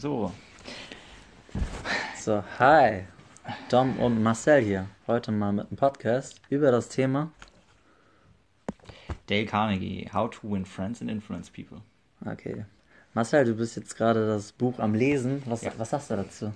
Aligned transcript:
So. 0.00 0.32
So, 2.18 2.42
hi. 2.58 3.04
Dom 3.68 3.98
und 3.98 4.22
Marcel 4.22 4.64
hier. 4.64 4.86
Heute 5.06 5.30
mal 5.30 5.52
mit 5.52 5.66
einem 5.66 5.76
Podcast 5.76 6.40
über 6.48 6.70
das 6.70 6.88
Thema. 6.88 7.30
Dale 9.26 9.44
Carnegie, 9.44 10.08
How 10.10 10.30
to 10.30 10.50
Win 10.50 10.64
Friends 10.64 11.02
and 11.02 11.10
Influence 11.10 11.50
People. 11.50 11.82
Okay. 12.24 12.64
Marcel, 13.12 13.44
du 13.44 13.54
bist 13.54 13.76
jetzt 13.76 13.94
gerade 13.94 14.26
das 14.26 14.52
Buch 14.52 14.78
am 14.78 14.94
Lesen. 14.94 15.42
Was, 15.44 15.60
Ja. 15.60 15.72
was 15.76 15.90
sagst 15.90 16.10
du 16.10 16.16
dazu? 16.16 16.50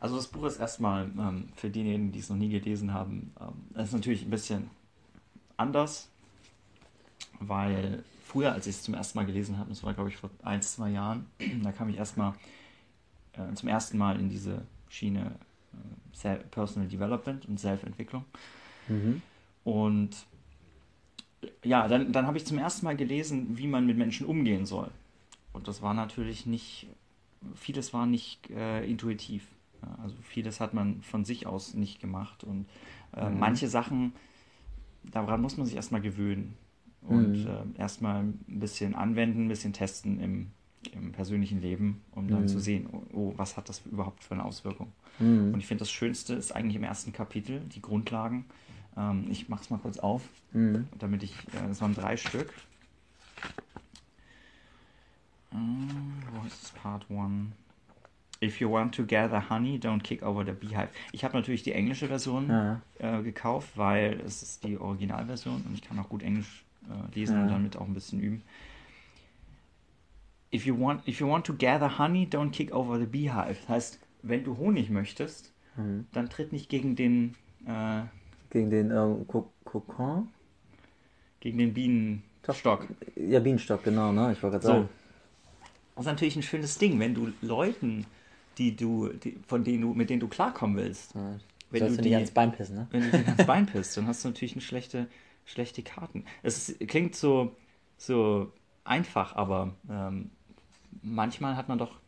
Also 0.00 0.16
das 0.16 0.26
Buch 0.26 0.44
ist 0.44 0.60
erstmal 0.60 1.04
ähm, 1.04 1.48
für 1.56 1.70
diejenigen, 1.70 2.12
die 2.12 2.18
es 2.18 2.28
noch 2.28 2.36
nie 2.36 2.50
gelesen 2.50 2.92
haben, 2.92 3.32
ähm, 3.40 3.80
ist 3.82 3.94
natürlich 3.94 4.24
ein 4.26 4.30
bisschen 4.30 4.68
anders, 5.56 6.10
weil 7.40 8.04
früher, 8.26 8.52
als 8.52 8.66
ich 8.66 8.76
es 8.76 8.82
zum 8.82 8.92
ersten 8.92 9.16
Mal 9.16 9.24
gelesen 9.24 9.56
habe, 9.56 9.70
das 9.70 9.82
war 9.82 9.94
glaube 9.94 10.10
ich 10.10 10.18
vor 10.18 10.28
ein, 10.42 10.60
zwei 10.60 10.90
Jahren, 10.90 11.24
da 11.62 11.72
kam 11.72 11.88
ich 11.88 11.96
erstmal 11.96 12.34
äh, 13.36 13.54
zum 13.54 13.68
ersten 13.68 13.98
Mal 13.98 14.18
in 14.20 14.28
diese 14.28 14.62
Schiene 14.88 15.36
äh, 16.22 16.36
Personal 16.50 16.88
Development 16.88 17.46
und 17.46 17.58
Selbstentwicklung. 17.60 18.24
Mhm. 18.88 19.22
Und 19.64 20.26
ja, 21.62 21.88
dann, 21.88 22.12
dann 22.12 22.26
habe 22.26 22.36
ich 22.38 22.46
zum 22.46 22.58
ersten 22.58 22.86
Mal 22.86 22.96
gelesen, 22.96 23.56
wie 23.58 23.66
man 23.66 23.86
mit 23.86 23.96
Menschen 23.96 24.26
umgehen 24.26 24.66
soll. 24.66 24.90
Und 25.52 25.68
das 25.68 25.82
war 25.82 25.94
natürlich 25.94 26.46
nicht, 26.46 26.88
vieles 27.54 27.92
war 27.92 28.06
nicht 28.06 28.50
äh, 28.50 28.84
intuitiv. 28.84 29.46
Ja, 29.82 29.98
also 30.02 30.16
vieles 30.22 30.60
hat 30.60 30.74
man 30.74 31.02
von 31.02 31.24
sich 31.24 31.46
aus 31.46 31.74
nicht 31.74 32.00
gemacht. 32.00 32.44
Und 32.44 32.66
äh, 33.16 33.28
Mhm. 33.28 33.38
manche 33.38 33.68
Sachen, 33.68 34.12
daran 35.04 35.40
muss 35.42 35.56
man 35.56 35.66
sich 35.66 35.76
erstmal 35.76 36.00
gewöhnen. 36.00 36.56
Und 37.02 37.44
Mhm. 37.44 37.74
äh, 37.76 37.80
erstmal 37.80 38.22
ein 38.22 38.38
bisschen 38.46 38.94
anwenden, 38.94 39.46
ein 39.46 39.48
bisschen 39.48 39.72
testen 39.72 40.20
im, 40.20 40.50
im 40.88 41.12
persönlichen 41.12 41.60
Leben, 41.60 42.02
um 42.12 42.28
dann 42.28 42.42
Mhm. 42.42 42.48
zu 42.48 42.60
sehen, 42.60 42.88
oh, 42.92 43.02
oh, 43.12 43.32
was 43.36 43.56
hat 43.56 43.68
das 43.68 43.82
überhaupt 43.86 44.22
für 44.24 44.34
eine 44.34 44.44
Auswirkung. 44.44 44.92
Und 45.18 45.52
Mhm. 45.52 45.58
ich 45.58 45.66
finde, 45.66 45.80
das 45.82 45.90
Schönste 45.90 46.34
ist 46.34 46.52
eigentlich 46.54 46.76
im 46.76 46.84
ersten 46.84 47.12
Kapitel, 47.12 47.60
die 47.74 47.80
Grundlagen. 47.82 48.44
Ähm, 48.96 49.26
ich 49.30 49.48
mache 49.48 49.62
es 49.62 49.70
mal 49.70 49.78
kurz 49.78 49.98
auf, 49.98 50.22
Mhm. 50.52 50.88
damit 50.98 51.22
ich, 51.22 51.34
äh, 51.54 51.70
es 51.70 51.80
waren 51.80 51.94
drei 51.94 52.16
Stück. 52.16 52.52
Ähm, 55.52 56.12
wo 56.32 56.46
ist 56.46 56.62
es? 56.62 56.70
Part 56.70 57.06
1. 57.10 57.52
If 58.42 58.60
you 58.60 58.70
want 58.70 58.94
to 58.96 59.04
gather 59.06 59.48
honey, 59.48 59.78
don't 59.78 60.02
kick 60.02 60.22
over 60.22 60.44
the 60.44 60.52
beehive. 60.52 60.88
Ich 61.12 61.24
habe 61.24 61.34
natürlich 61.36 61.62
die 61.62 61.72
englische 61.72 62.08
Version 62.08 62.50
Ja. 62.50 62.80
äh, 62.98 63.22
gekauft, 63.22 63.70
weil 63.76 64.20
es 64.26 64.42
ist 64.42 64.64
die 64.64 64.78
Originalversion 64.78 65.62
und 65.62 65.74
ich 65.74 65.82
kann 65.82 65.98
auch 65.98 66.08
gut 66.08 66.22
Englisch 66.22 66.64
äh, 66.88 67.14
lesen 67.14 67.36
Ja. 67.36 67.42
und 67.42 67.48
damit 67.48 67.76
auch 67.76 67.86
ein 67.86 67.94
bisschen 67.94 68.20
üben. 68.20 68.42
If 70.54 70.66
you 70.66 70.78
want, 70.78 71.06
if 71.08 71.20
you 71.20 71.28
want 71.28 71.44
to 71.46 71.52
gather 71.54 71.98
honey, 71.98 72.26
don't 72.30 72.50
kick 72.52 72.72
over 72.72 72.98
the 72.98 73.06
beehive. 73.06 73.56
Das 73.62 73.68
heißt, 73.68 73.98
wenn 74.22 74.44
du 74.44 74.56
Honig 74.56 74.88
möchtest, 74.90 75.52
Mhm. 75.76 76.06
dann 76.12 76.30
tritt 76.30 76.52
nicht 76.52 76.68
gegen 76.68 76.94
den, 76.94 77.34
äh, 77.66 78.02
Gegen 78.50 78.70
den 78.70 78.90
ähm, 78.92 79.26
Ko- 79.26 79.50
Kokon? 79.64 80.28
gegen 81.40 81.58
den 81.58 81.74
Bienenstock. 81.74 82.86
Ja, 83.16 83.40
Bienenstock, 83.40 83.82
genau, 83.82 84.12
ne? 84.12 84.32
Ich 84.32 84.42
wollte 84.42 84.60
gerade 84.60 84.66
So. 84.66 84.72
sagen. 84.72 84.88
Das 85.96 86.04
ist 86.04 86.10
natürlich 86.10 86.36
ein 86.36 86.42
schönes 86.42 86.78
Ding, 86.78 86.98
wenn 87.00 87.14
du 87.14 87.32
Leuten, 87.42 88.06
die 88.58 88.74
du, 88.76 89.08
die, 89.08 89.38
von 89.46 89.64
denen 89.64 89.82
du, 89.82 89.92
mit 89.94 90.08
denen 90.10 90.20
du 90.20 90.28
klarkommen 90.28 90.76
willst, 90.76 91.14
Ja. 91.16 91.36
wenn 91.70 91.80
Sollst 91.80 91.98
du 91.98 92.02
die- 92.02 92.14
ans 92.14 92.30
Bein 92.30 92.52
pissen, 92.52 92.76
ne? 92.76 92.86
wenn 92.92 93.02
du 93.02 93.10
dir 93.10 93.26
ans 93.26 93.46
Bein 93.46 93.66
pisst, 93.66 93.96
dann 93.96 94.06
hast 94.06 94.24
du 94.24 94.28
natürlich 94.28 94.52
eine 94.54 94.62
schlechte, 94.62 95.08
schlechte 95.44 95.82
Karten. 95.82 96.24
Es 96.44 96.68
ist, 96.68 96.88
klingt 96.88 97.14
so, 97.16 97.56
so 97.98 98.52
einfach, 98.84 99.34
aber 99.36 99.74
ähm, 99.90 100.30
manchmal 101.02 101.56
hat 101.56 101.68
man 101.68 101.78
doch, 101.78 101.98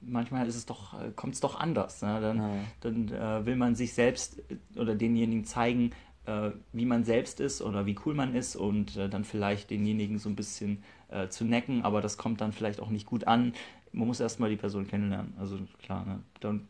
manchmal 0.00 0.46
ist 0.46 0.56
es 0.56 0.66
doch, 0.66 0.94
kommt 1.16 1.34
es 1.34 1.40
doch 1.40 1.58
anders. 1.58 2.02
Ne? 2.02 2.20
Dann, 2.20 2.36
Ja. 2.38 2.54
dann 2.80 3.08
äh, 3.08 3.46
will 3.46 3.56
man 3.56 3.74
sich 3.74 3.94
selbst 3.94 4.38
äh, 4.50 4.78
oder 4.78 4.94
denjenigen 4.94 5.44
zeigen, 5.44 5.90
äh, 6.26 6.50
wie 6.72 6.86
man 6.86 7.04
selbst 7.04 7.40
ist 7.40 7.62
oder 7.62 7.86
wie 7.86 7.96
cool 8.06 8.14
man 8.14 8.34
ist 8.34 8.56
und 8.56 8.96
äh, 8.96 9.08
dann 9.08 9.24
vielleicht 9.24 9.70
denjenigen 9.70 10.18
so 10.18 10.28
ein 10.28 10.36
bisschen 10.36 10.82
äh, 11.08 11.28
zu 11.28 11.44
necken, 11.44 11.82
aber 11.82 12.00
das 12.00 12.16
kommt 12.16 12.40
dann 12.40 12.52
vielleicht 12.52 12.80
auch 12.80 12.90
nicht 12.90 13.06
gut 13.06 13.26
an. 13.26 13.52
Man 13.92 14.08
muss 14.08 14.20
erstmal 14.20 14.50
die 14.50 14.56
Person 14.56 14.86
kennenlernen. 14.88 15.34
Also 15.38 15.58
klar, 15.82 16.04
ne? 16.06 16.20
Don't, 16.42 16.60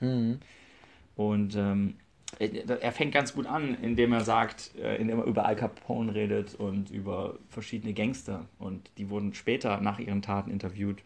Mhm. 0.00 0.38
und 1.14 1.54
ähm, 1.56 1.94
er 2.38 2.82
er 2.82 2.92
fängt 2.92 3.12
ganz 3.12 3.34
gut 3.34 3.46
an, 3.46 3.74
indem 3.82 4.12
er 4.12 4.24
sagt, 4.24 4.74
äh, 4.76 4.96
indem 4.96 5.18
er 5.18 5.24
über 5.24 5.46
Al 5.46 5.56
Capone 5.56 6.14
redet 6.14 6.54
und 6.54 6.90
über 6.90 7.38
verschiedene 7.48 7.92
Gangster. 7.92 8.46
Und 8.58 8.90
die 8.98 9.10
wurden 9.10 9.34
später 9.34 9.80
nach 9.80 9.98
ihren 9.98 10.22
Taten 10.22 10.50
interviewt. 10.50 11.02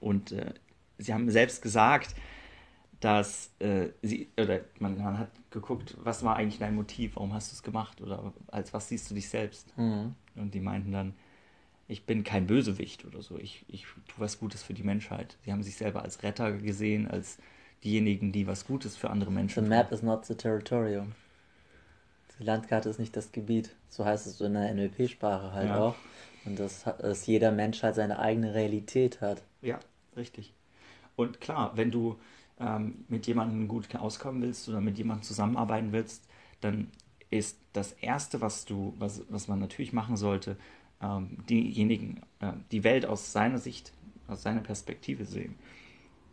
Und 0.00 0.32
äh, 0.32 0.54
sie 0.98 1.14
haben 1.14 1.30
selbst 1.30 1.62
gesagt, 1.62 2.14
dass 3.00 3.50
äh, 3.60 3.88
sie, 4.02 4.28
oder 4.38 4.60
man, 4.78 4.98
man 4.98 5.18
hat 5.18 5.30
geguckt, 5.50 5.96
was 6.02 6.22
war 6.22 6.36
eigentlich 6.36 6.58
dein 6.58 6.74
Motiv, 6.74 7.16
warum 7.16 7.32
hast 7.32 7.50
du 7.50 7.54
es 7.54 7.62
gemacht 7.62 8.00
oder 8.02 8.32
als 8.48 8.74
was 8.74 8.88
siehst 8.88 9.10
du 9.10 9.14
dich 9.14 9.28
selbst? 9.28 9.76
Mhm. 9.78 10.14
Und 10.36 10.54
die 10.54 10.60
meinten 10.60 10.92
dann, 10.92 11.14
ich 11.88 12.04
bin 12.04 12.24
kein 12.24 12.46
Bösewicht 12.46 13.06
oder 13.06 13.22
so, 13.22 13.38
ich, 13.38 13.64
ich 13.68 13.84
tue 14.06 14.18
was 14.18 14.38
Gutes 14.38 14.62
für 14.62 14.74
die 14.74 14.82
Menschheit. 14.82 15.38
Sie 15.44 15.50
haben 15.50 15.62
sich 15.62 15.76
selber 15.76 16.02
als 16.02 16.22
Retter 16.22 16.52
gesehen, 16.52 17.08
als 17.08 17.38
diejenigen, 17.84 18.32
die 18.32 18.46
was 18.46 18.66
Gutes 18.66 18.96
für 18.96 19.10
andere 19.10 19.30
The 19.30 19.36
Menschen 19.36 19.68
map 19.68 19.92
is 19.92 20.02
not 20.02 20.24
the 20.26 20.34
territorium. 20.34 21.12
Die 22.38 22.44
Landkarte 22.44 22.88
ist 22.88 22.98
nicht 22.98 23.16
das 23.16 23.32
Gebiet. 23.32 23.74
So 23.88 24.04
heißt 24.04 24.26
es 24.26 24.40
in 24.40 24.54
der 24.54 24.70
NLP-Sprache 24.74 25.52
halt 25.52 25.68
Ja. 25.68 25.78
auch. 25.78 25.94
Und 26.46 26.58
dass, 26.58 26.84
dass 26.84 27.26
jeder 27.26 27.52
Mensch 27.52 27.82
halt 27.82 27.94
seine 27.94 28.18
eigene 28.18 28.54
Realität 28.54 29.20
hat. 29.20 29.42
Ja, 29.60 29.78
richtig. 30.16 30.54
Und 31.16 31.40
klar, 31.40 31.72
wenn 31.76 31.90
du 31.90 32.18
ähm, 32.58 33.04
mit 33.08 33.26
jemandem 33.26 33.68
gut 33.68 33.94
auskommen 33.94 34.40
willst 34.42 34.68
oder 34.68 34.80
mit 34.80 34.96
jemandem 34.96 35.22
zusammenarbeiten 35.22 35.92
willst, 35.92 36.24
dann 36.62 36.88
ist 37.30 37.58
das 37.74 37.92
Erste, 37.92 38.40
was 38.40 38.64
du, 38.64 38.94
was, 38.98 39.22
was 39.28 39.48
man 39.48 39.58
natürlich 39.58 39.92
machen 39.92 40.16
sollte, 40.16 40.56
ähm, 41.02 41.36
diejenigen, 41.48 42.22
äh, 42.40 42.52
die 42.72 42.84
Welt 42.84 43.04
aus 43.06 43.32
seiner 43.32 43.58
Sicht, 43.58 43.92
aus 44.28 44.42
seiner 44.42 44.60
Perspektive 44.60 45.24
sehen. 45.26 45.56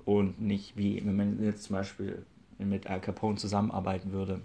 Und 0.07 0.39
nicht 0.39 0.77
wie, 0.77 1.05
wenn 1.05 1.17
man 1.17 1.43
jetzt 1.43 1.63
zum 1.63 1.75
Beispiel 1.75 2.25
mit 2.59 2.87
Al 2.87 3.01
Capone 3.01 3.35
zusammenarbeiten 3.35 4.13
würde, 4.13 4.39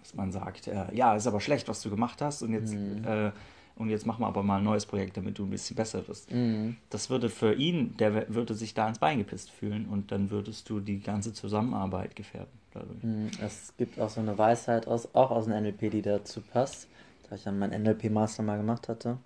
dass 0.00 0.14
man 0.16 0.32
sagt, 0.32 0.66
äh, 0.66 0.92
ja, 0.92 1.14
ist 1.14 1.28
aber 1.28 1.40
schlecht, 1.40 1.68
was 1.68 1.80
du 1.80 1.90
gemacht 1.90 2.20
hast 2.20 2.42
und 2.42 2.52
jetzt, 2.52 2.74
Mhm. 2.74 3.04
äh, 3.04 3.30
und 3.76 3.88
jetzt 3.88 4.04
machen 4.04 4.22
wir 4.22 4.26
aber 4.26 4.42
mal 4.42 4.58
ein 4.58 4.64
neues 4.64 4.84
Projekt, 4.84 5.16
damit 5.16 5.38
du 5.38 5.44
ein 5.44 5.50
bisschen 5.50 5.76
besser 5.76 6.06
wirst 6.08 6.32
Mhm. 6.32 6.76
das 6.90 7.08
würde 7.08 7.30
für 7.30 7.54
ihn, 7.54 7.96
der 7.98 8.34
würde 8.34 8.54
sich 8.54 8.74
da 8.74 8.88
ins 8.88 8.98
Bein 8.98 9.18
gepisst 9.18 9.52
fühlen 9.52 9.86
und 9.86 10.10
dann 10.10 10.30
würdest 10.30 10.68
du 10.68 10.80
die 10.80 10.98
ganze 10.98 11.32
Zusammenarbeit 11.32 12.16
gefährden 12.16 12.50
dadurch. 12.72 13.02
Mhm. 13.04 13.30
Es 13.40 13.72
gibt 13.78 14.00
auch 14.00 14.10
so 14.10 14.20
eine 14.20 14.36
Weisheit 14.36 14.88
aus, 14.88 15.14
auch 15.14 15.30
aus 15.30 15.44
dem 15.44 15.52
NLP, 15.54 15.90
die 15.90 16.02
dazu 16.02 16.40
passt, 16.40 16.88
da 17.30 17.36
ich 17.36 17.44
ja 17.44 17.52
meinen 17.52 17.80
NLP-Master 17.84 18.42
mal 18.42 18.56
gemacht 18.56 18.88
hatte. 18.88 19.18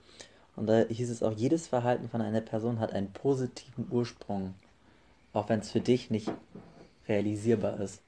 Und 0.56 0.66
da 0.66 0.82
hieß 0.82 1.08
es 1.08 1.22
auch, 1.22 1.32
jedes 1.32 1.68
Verhalten 1.68 2.10
von 2.10 2.20
einer 2.20 2.42
Person 2.42 2.80
hat 2.80 2.92
einen 2.92 3.10
positiven 3.12 3.86
Ursprung, 3.90 4.54
auch 5.38 5.48
wenn 5.48 5.60
es 5.60 5.70
für 5.70 5.80
dich 5.80 6.10
nicht 6.10 6.30
realisierbar 7.08 7.80
ist. 7.80 8.02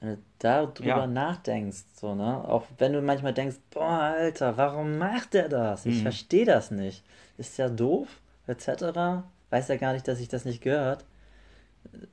Wenn 0.00 0.14
du 0.14 0.22
darüber 0.38 0.84
Ja. 0.84 1.06
nachdenkst, 1.06 1.84
so, 1.94 2.14
ne? 2.14 2.44
Auch 2.46 2.64
wenn 2.78 2.92
du 2.92 3.02
manchmal 3.02 3.34
denkst, 3.34 3.56
boah, 3.70 4.14
Alter, 4.16 4.56
warum 4.56 4.98
macht 4.98 5.34
der 5.34 5.48
das? 5.48 5.86
Ich 5.86 5.98
Mhm. 5.98 6.02
verstehe 6.02 6.44
das 6.44 6.70
nicht. 6.70 7.02
Ist 7.36 7.58
ja 7.58 7.68
doof, 7.68 8.20
etc. 8.46 9.24
Weiß 9.50 9.68
ja 9.68 9.76
gar 9.76 9.92
nicht, 9.92 10.06
dass 10.06 10.20
ich 10.20 10.28
das 10.28 10.44
nicht 10.44 10.60
gehört 10.62 11.04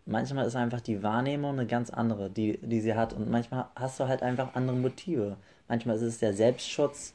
manchmal 0.05 0.47
ist 0.47 0.55
einfach 0.55 0.81
die 0.81 1.03
Wahrnehmung 1.03 1.53
eine 1.53 1.67
ganz 1.67 1.89
andere, 1.89 2.29
die, 2.29 2.57
die 2.61 2.81
sie 2.81 2.95
hat. 2.95 3.13
Und 3.13 3.29
manchmal 3.29 3.65
hast 3.75 3.99
du 3.99 4.07
halt 4.07 4.23
einfach 4.23 4.55
andere 4.55 4.75
Motive. 4.75 5.37
Manchmal 5.67 5.95
ist 5.97 6.03
es 6.03 6.19
der 6.19 6.33
Selbstschutz. 6.33 7.13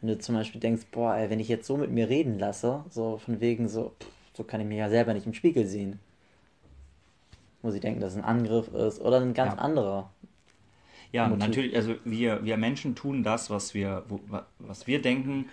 Wenn 0.00 0.08
du 0.08 0.18
zum 0.18 0.34
Beispiel 0.34 0.60
denkst, 0.60 0.86
boah, 0.90 1.14
ey, 1.14 1.30
wenn 1.30 1.40
ich 1.40 1.48
jetzt 1.48 1.66
so 1.66 1.76
mit 1.76 1.90
mir 1.90 2.08
reden 2.08 2.38
lasse, 2.38 2.84
so 2.90 3.18
von 3.18 3.40
wegen 3.40 3.68
so, 3.68 3.92
pff, 4.00 4.08
so 4.34 4.44
kann 4.44 4.60
ich 4.60 4.66
mich 4.66 4.78
ja 4.78 4.88
selber 4.88 5.14
nicht 5.14 5.26
im 5.26 5.34
Spiegel 5.34 5.66
sehen. 5.66 5.98
Muss 7.62 7.74
ich 7.74 7.80
denken, 7.80 8.00
dass 8.00 8.12
es 8.12 8.18
ein 8.18 8.24
Angriff 8.24 8.68
ist 8.68 9.00
oder 9.00 9.20
ein 9.20 9.34
ganz 9.34 9.54
Ja. 9.54 9.58
anderer. 9.58 10.10
Ja, 11.12 11.28
Motiv. 11.28 11.46
natürlich, 11.46 11.76
also 11.76 11.94
wir, 12.04 12.42
wir 12.44 12.56
Menschen 12.56 12.94
tun 12.94 13.22
das, 13.22 13.50
was 13.50 13.74
wir, 13.74 14.04
wo, 14.08 14.20
wa- 14.28 14.46
was 14.58 14.86
wir 14.86 15.02
denken, 15.02 15.46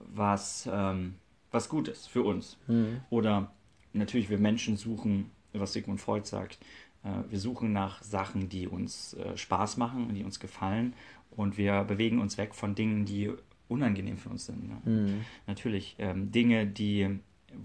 was, 0.00 0.68
ähm, 0.70 1.14
was 1.52 1.68
gut 1.68 1.88
ist 1.88 2.08
für 2.08 2.22
uns. 2.22 2.58
Mhm. 2.66 3.00
Oder 3.10 3.50
natürlich, 3.92 4.28
wir 4.28 4.38
Menschen 4.38 4.76
suchen, 4.76 5.30
was 5.52 5.72
Sigmund 5.72 6.00
Freud 6.00 6.26
sagt, 6.26 6.58
äh, 7.04 7.08
wir 7.30 7.38
suchen 7.38 7.72
nach 7.72 8.02
Sachen, 8.02 8.48
die 8.48 8.66
uns 8.66 9.14
äh, 9.14 9.36
Spaß 9.36 9.76
machen, 9.76 10.12
die 10.14 10.24
uns 10.24 10.40
gefallen 10.40 10.92
und 11.30 11.56
wir 11.56 11.84
bewegen 11.84 12.20
uns 12.20 12.36
weg 12.36 12.54
von 12.54 12.74
Dingen, 12.74 13.04
die 13.04 13.30
unangenehm 13.68 14.16
für 14.18 14.28
uns 14.28 14.46
sind. 14.46 14.68
Ne? 14.68 14.76
Mhm. 14.84 15.24
Natürlich, 15.46 15.94
ähm, 15.98 16.32
Dinge, 16.32 16.66
die, 16.66 17.20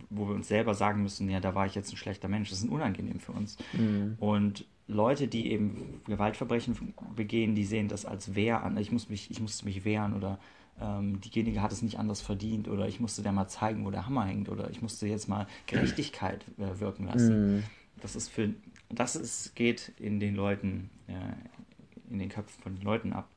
wo 0.10 0.28
wir 0.28 0.36
uns 0.36 0.48
selber 0.48 0.74
sagen 0.74 1.04
müssen, 1.04 1.30
ja, 1.30 1.40
da 1.40 1.56
war 1.56 1.66
ich 1.66 1.76
jetzt 1.76 1.92
ein 1.94 1.98
schlechter 1.98 2.28
Mensch, 2.28 2.50
das 2.50 2.62
sind 2.62 2.70
unangenehm 2.70 3.20
für 3.20 3.32
uns. 3.32 3.58
Mhm. 3.74 4.18
Und 4.20 4.66
Leute, 4.88 5.28
die 5.28 5.52
eben 5.52 6.02
Gewaltverbrechen 6.06 6.94
begehen, 7.16 7.56
die 7.56 7.64
sehen 7.64 7.88
das 7.88 8.06
als 8.06 8.36
Wehr 8.36 8.64
an. 8.64 8.78
Ich 8.78 8.92
muss 8.92 9.10
mich, 9.10 9.32
ich 9.32 9.40
muss 9.40 9.64
mich 9.64 9.86
wehren 9.86 10.14
oder 10.14 10.38
ähm, 10.82 11.22
diejenige 11.22 11.62
hat 11.62 11.72
es 11.72 11.82
nicht 11.82 12.00
anders 12.00 12.22
verdient 12.22 12.68
oder 12.68 12.88
ich 12.88 13.00
musste 13.00 13.22
der 13.22 13.32
mal 13.32 13.48
zeigen, 13.48 13.86
wo 13.86 13.92
der 13.92 14.06
Hammer 14.06 14.26
hängt 14.26 14.50
oder 14.50 14.70
ich 14.70 14.82
musste 14.82 15.08
jetzt 15.08 15.28
mal 15.28 15.48
Gerechtigkeit 15.68 16.44
äh, 16.58 16.80
wirken 16.80 17.06
lassen. 17.06 17.58
Mm. 17.58 17.64
Das 18.02 18.16
ist 18.16 18.30
für, 18.30 18.50
das 18.90 19.16
ist, 19.16 19.56
geht 19.56 19.94
in 20.00 20.20
den 20.20 20.36
Leuten, 20.36 20.90
äh, 21.08 22.12
in 22.12 22.20
den 22.20 22.30
Köpfen 22.30 22.62
von 22.62 22.76
den 22.76 22.84
Leuten 22.84 23.14
ab. 23.14 23.30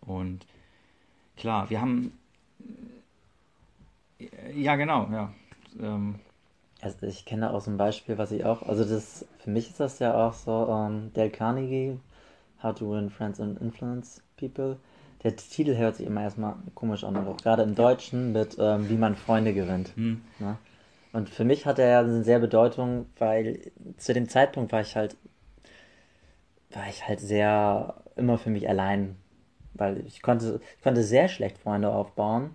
Und 0.00 0.46
klar, 1.36 1.70
wir 1.70 1.80
haben, 1.80 2.12
ja 4.54 4.76
genau, 4.76 5.08
ja. 5.10 5.32
Ähm, 5.80 6.16
also 6.80 7.06
ich 7.06 7.24
kenne 7.24 7.52
auch 7.52 7.60
so 7.60 7.70
ein 7.70 7.78
Beispiel, 7.78 8.18
was 8.18 8.32
ich 8.32 8.44
auch, 8.44 8.62
also 8.62 8.84
das, 8.84 9.24
für 9.38 9.50
mich 9.50 9.70
ist 9.70 9.80
das 9.80 9.98
ja 9.98 10.26
auch 10.26 10.34
so, 10.34 10.52
um, 10.52 10.86
ähm, 10.86 11.10
Dale 11.14 11.30
Carnegie, 11.30 11.98
How 12.62 12.74
to 12.74 12.90
Win 12.90 13.10
Friends 13.10 13.40
and 13.40 13.60
Influence 13.60 14.22
People. 14.36 14.76
Der 15.24 15.34
Titel 15.36 15.76
hört 15.76 15.96
sich 15.96 16.06
immer 16.06 16.22
erstmal 16.22 16.54
komisch 16.74 17.04
an, 17.04 17.16
auch 17.16 17.36
gerade 17.38 17.62
im 17.62 17.74
Deutschen 17.74 18.32
mit 18.32 18.56
ähm, 18.58 18.88
Wie 18.88 18.96
man 18.96 19.16
Freunde 19.16 19.54
gewinnt. 19.54 19.92
Hm. 19.96 20.20
Ne? 20.38 20.56
Und 21.12 21.30
für 21.30 21.44
mich 21.44 21.64
hat 21.64 21.78
er 21.78 21.88
ja 21.88 22.00
eine 22.00 22.24
sehr 22.24 22.38
Bedeutung, 22.38 23.06
weil 23.18 23.72
zu 23.96 24.12
dem 24.12 24.28
Zeitpunkt 24.28 24.72
war 24.72 24.82
ich 24.82 24.96
halt, 24.96 25.16
war 26.70 26.86
ich 26.88 27.08
halt 27.08 27.20
sehr 27.20 27.94
immer 28.16 28.36
für 28.38 28.50
mich 28.50 28.68
allein. 28.68 29.16
Weil 29.72 30.06
ich 30.06 30.22
konnte, 30.22 30.60
ich 30.76 30.82
konnte 30.82 31.02
sehr 31.02 31.28
schlecht 31.28 31.58
Freunde 31.58 31.90
aufbauen 31.90 32.54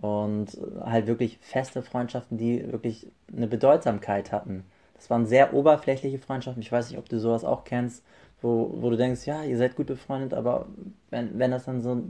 und 0.00 0.58
halt 0.80 1.06
wirklich 1.06 1.38
feste 1.40 1.82
Freundschaften, 1.82 2.36
die 2.36 2.70
wirklich 2.70 3.06
eine 3.34 3.46
Bedeutsamkeit 3.46 4.32
hatten. 4.32 4.64
Das 4.94 5.10
waren 5.10 5.26
sehr 5.26 5.54
oberflächliche 5.54 6.18
Freundschaften. 6.18 6.62
Ich 6.62 6.72
weiß 6.72 6.90
nicht, 6.90 6.98
ob 6.98 7.08
du 7.08 7.18
sowas 7.18 7.44
auch 7.44 7.64
kennst, 7.64 8.02
wo, 8.42 8.70
wo 8.76 8.90
du 8.90 8.96
denkst, 8.96 9.26
ja, 9.26 9.42
ihr 9.42 9.56
seid 9.56 9.76
gut 9.76 9.86
befreundet, 9.86 10.34
aber 10.34 10.66
wenn, 11.10 11.38
wenn 11.38 11.50
das 11.50 11.64
dann 11.64 11.82
so 11.82 12.02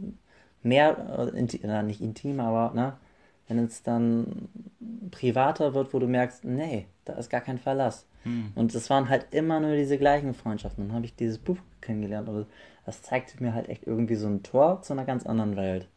mehr, 0.62 1.30
äh, 1.32 1.38
inti, 1.38 1.60
na, 1.62 1.82
nicht 1.82 2.00
intim, 2.00 2.40
aber 2.40 2.74
ne, 2.74 2.94
wenn 3.48 3.58
es 3.58 3.82
dann 3.82 4.48
privater 5.10 5.74
wird, 5.74 5.94
wo 5.94 5.98
du 5.98 6.08
merkst, 6.08 6.44
nee, 6.44 6.86
da 7.04 7.14
ist 7.14 7.30
gar 7.30 7.40
kein 7.40 7.58
Verlass. 7.58 8.06
Hm. 8.24 8.52
Und 8.56 8.74
es 8.74 8.90
waren 8.90 9.08
halt 9.08 9.26
immer 9.30 9.60
nur 9.60 9.76
diese 9.76 9.98
gleichen 9.98 10.34
Freundschaften. 10.34 10.88
Dann 10.88 10.96
habe 10.96 11.06
ich 11.06 11.14
dieses 11.14 11.38
Buch 11.38 11.58
kennengelernt 11.80 12.28
und 12.28 12.46
das 12.84 13.02
zeigte 13.02 13.42
mir 13.42 13.54
halt 13.54 13.68
echt 13.68 13.86
irgendwie 13.86 14.16
so 14.16 14.26
ein 14.26 14.42
Tor 14.42 14.82
zu 14.82 14.92
einer 14.92 15.04
ganz 15.04 15.26
anderen 15.26 15.56
Welt. 15.56 15.88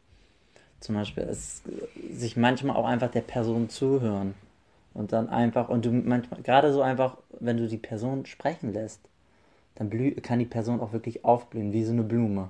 Zum 0.80 0.94
Beispiel 0.94 1.24
es, 1.24 1.62
sich 2.10 2.36
manchmal 2.36 2.76
auch 2.76 2.86
einfach 2.86 3.10
der 3.10 3.20
Person 3.20 3.68
zuhören. 3.68 4.34
Und 4.92 5.12
dann 5.12 5.28
einfach, 5.28 5.68
und 5.68 5.84
du 5.84 5.92
manchmal, 5.92 6.42
gerade 6.42 6.72
so 6.72 6.82
einfach, 6.82 7.16
wenn 7.38 7.56
du 7.56 7.68
die 7.68 7.78
Person 7.78 8.26
sprechen 8.26 8.72
lässt, 8.72 9.00
dann 9.76 9.88
blüh, 9.88 10.12
kann 10.12 10.38
die 10.38 10.46
Person 10.46 10.80
auch 10.80 10.92
wirklich 10.92 11.24
aufblühen, 11.24 11.72
wie 11.72 11.84
so 11.84 11.92
eine 11.92 12.02
Blume. 12.02 12.48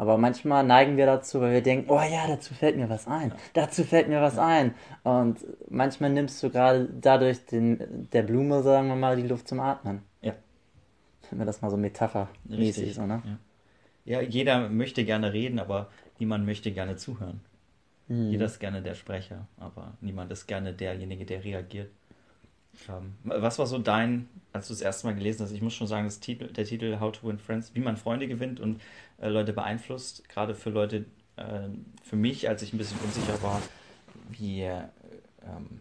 Aber 0.00 0.16
manchmal 0.16 0.64
neigen 0.64 0.96
wir 0.96 1.04
dazu, 1.04 1.42
weil 1.42 1.52
wir 1.52 1.62
denken, 1.62 1.90
oh 1.90 2.00
ja, 2.00 2.26
dazu 2.26 2.54
fällt 2.54 2.78
mir 2.78 2.88
was 2.88 3.06
ein, 3.06 3.34
dazu 3.52 3.84
fällt 3.84 4.08
mir 4.08 4.22
was 4.22 4.38
ein. 4.38 4.74
Und 5.02 5.44
manchmal 5.68 6.08
nimmst 6.08 6.42
du 6.42 6.48
gerade 6.48 6.88
dadurch 7.00 7.44
den, 7.44 8.08
der 8.10 8.22
Blume, 8.22 8.62
sagen 8.62 8.88
wir 8.88 8.96
mal, 8.96 9.16
die 9.16 9.28
Luft 9.28 9.46
zum 9.46 9.60
Atmen. 9.60 10.00
Ja. 10.22 10.32
Finden 11.20 11.42
wir 11.42 11.46
das 11.46 11.60
mal 11.60 11.70
so 11.70 11.76
metaphermäßig, 11.76 12.94
so, 12.94 13.04
ne? 13.04 13.22
Ja. 14.06 14.20
ja, 14.20 14.26
jeder 14.26 14.70
möchte 14.70 15.04
gerne 15.04 15.34
reden, 15.34 15.58
aber 15.58 15.88
niemand 16.20 16.46
möchte 16.46 16.70
gerne 16.72 16.96
zuhören. 16.96 17.40
Mhm. 18.08 18.30
Jeder 18.30 18.46
ist 18.46 18.58
gerne 18.58 18.82
der 18.82 18.94
Sprecher, 18.94 19.46
aber 19.56 19.94
niemand 20.00 20.30
ist 20.32 20.46
gerne 20.46 20.72
derjenige, 20.72 21.24
der 21.24 21.44
reagiert. 21.44 21.90
Ähm, 22.88 23.14
was 23.24 23.58
war 23.58 23.66
so 23.66 23.78
dein, 23.78 24.28
als 24.52 24.68
du 24.68 24.74
das 24.74 24.80
erste 24.80 25.06
Mal 25.06 25.14
gelesen 25.14 25.42
hast? 25.42 25.52
Ich 25.52 25.62
muss 25.62 25.74
schon 25.74 25.86
sagen, 25.86 26.04
das 26.04 26.20
Titel, 26.20 26.48
der 26.52 26.64
Titel 26.64 27.00
How 27.00 27.12
to 27.12 27.28
Win 27.28 27.38
Friends, 27.38 27.74
wie 27.74 27.80
man 27.80 27.96
Freunde 27.96 28.28
gewinnt 28.28 28.60
und 28.60 28.80
äh, 29.20 29.28
Leute 29.28 29.52
beeinflusst, 29.52 30.28
gerade 30.28 30.54
für 30.54 30.70
Leute, 30.70 31.04
äh, 31.36 31.68
für 32.02 32.16
mich, 32.16 32.48
als 32.48 32.62
ich 32.62 32.72
ein 32.72 32.78
bisschen 32.78 32.98
unsicher 33.00 33.42
war, 33.42 33.60
wie 34.30 34.62
äh, 34.62 34.82
ähm, 35.42 35.80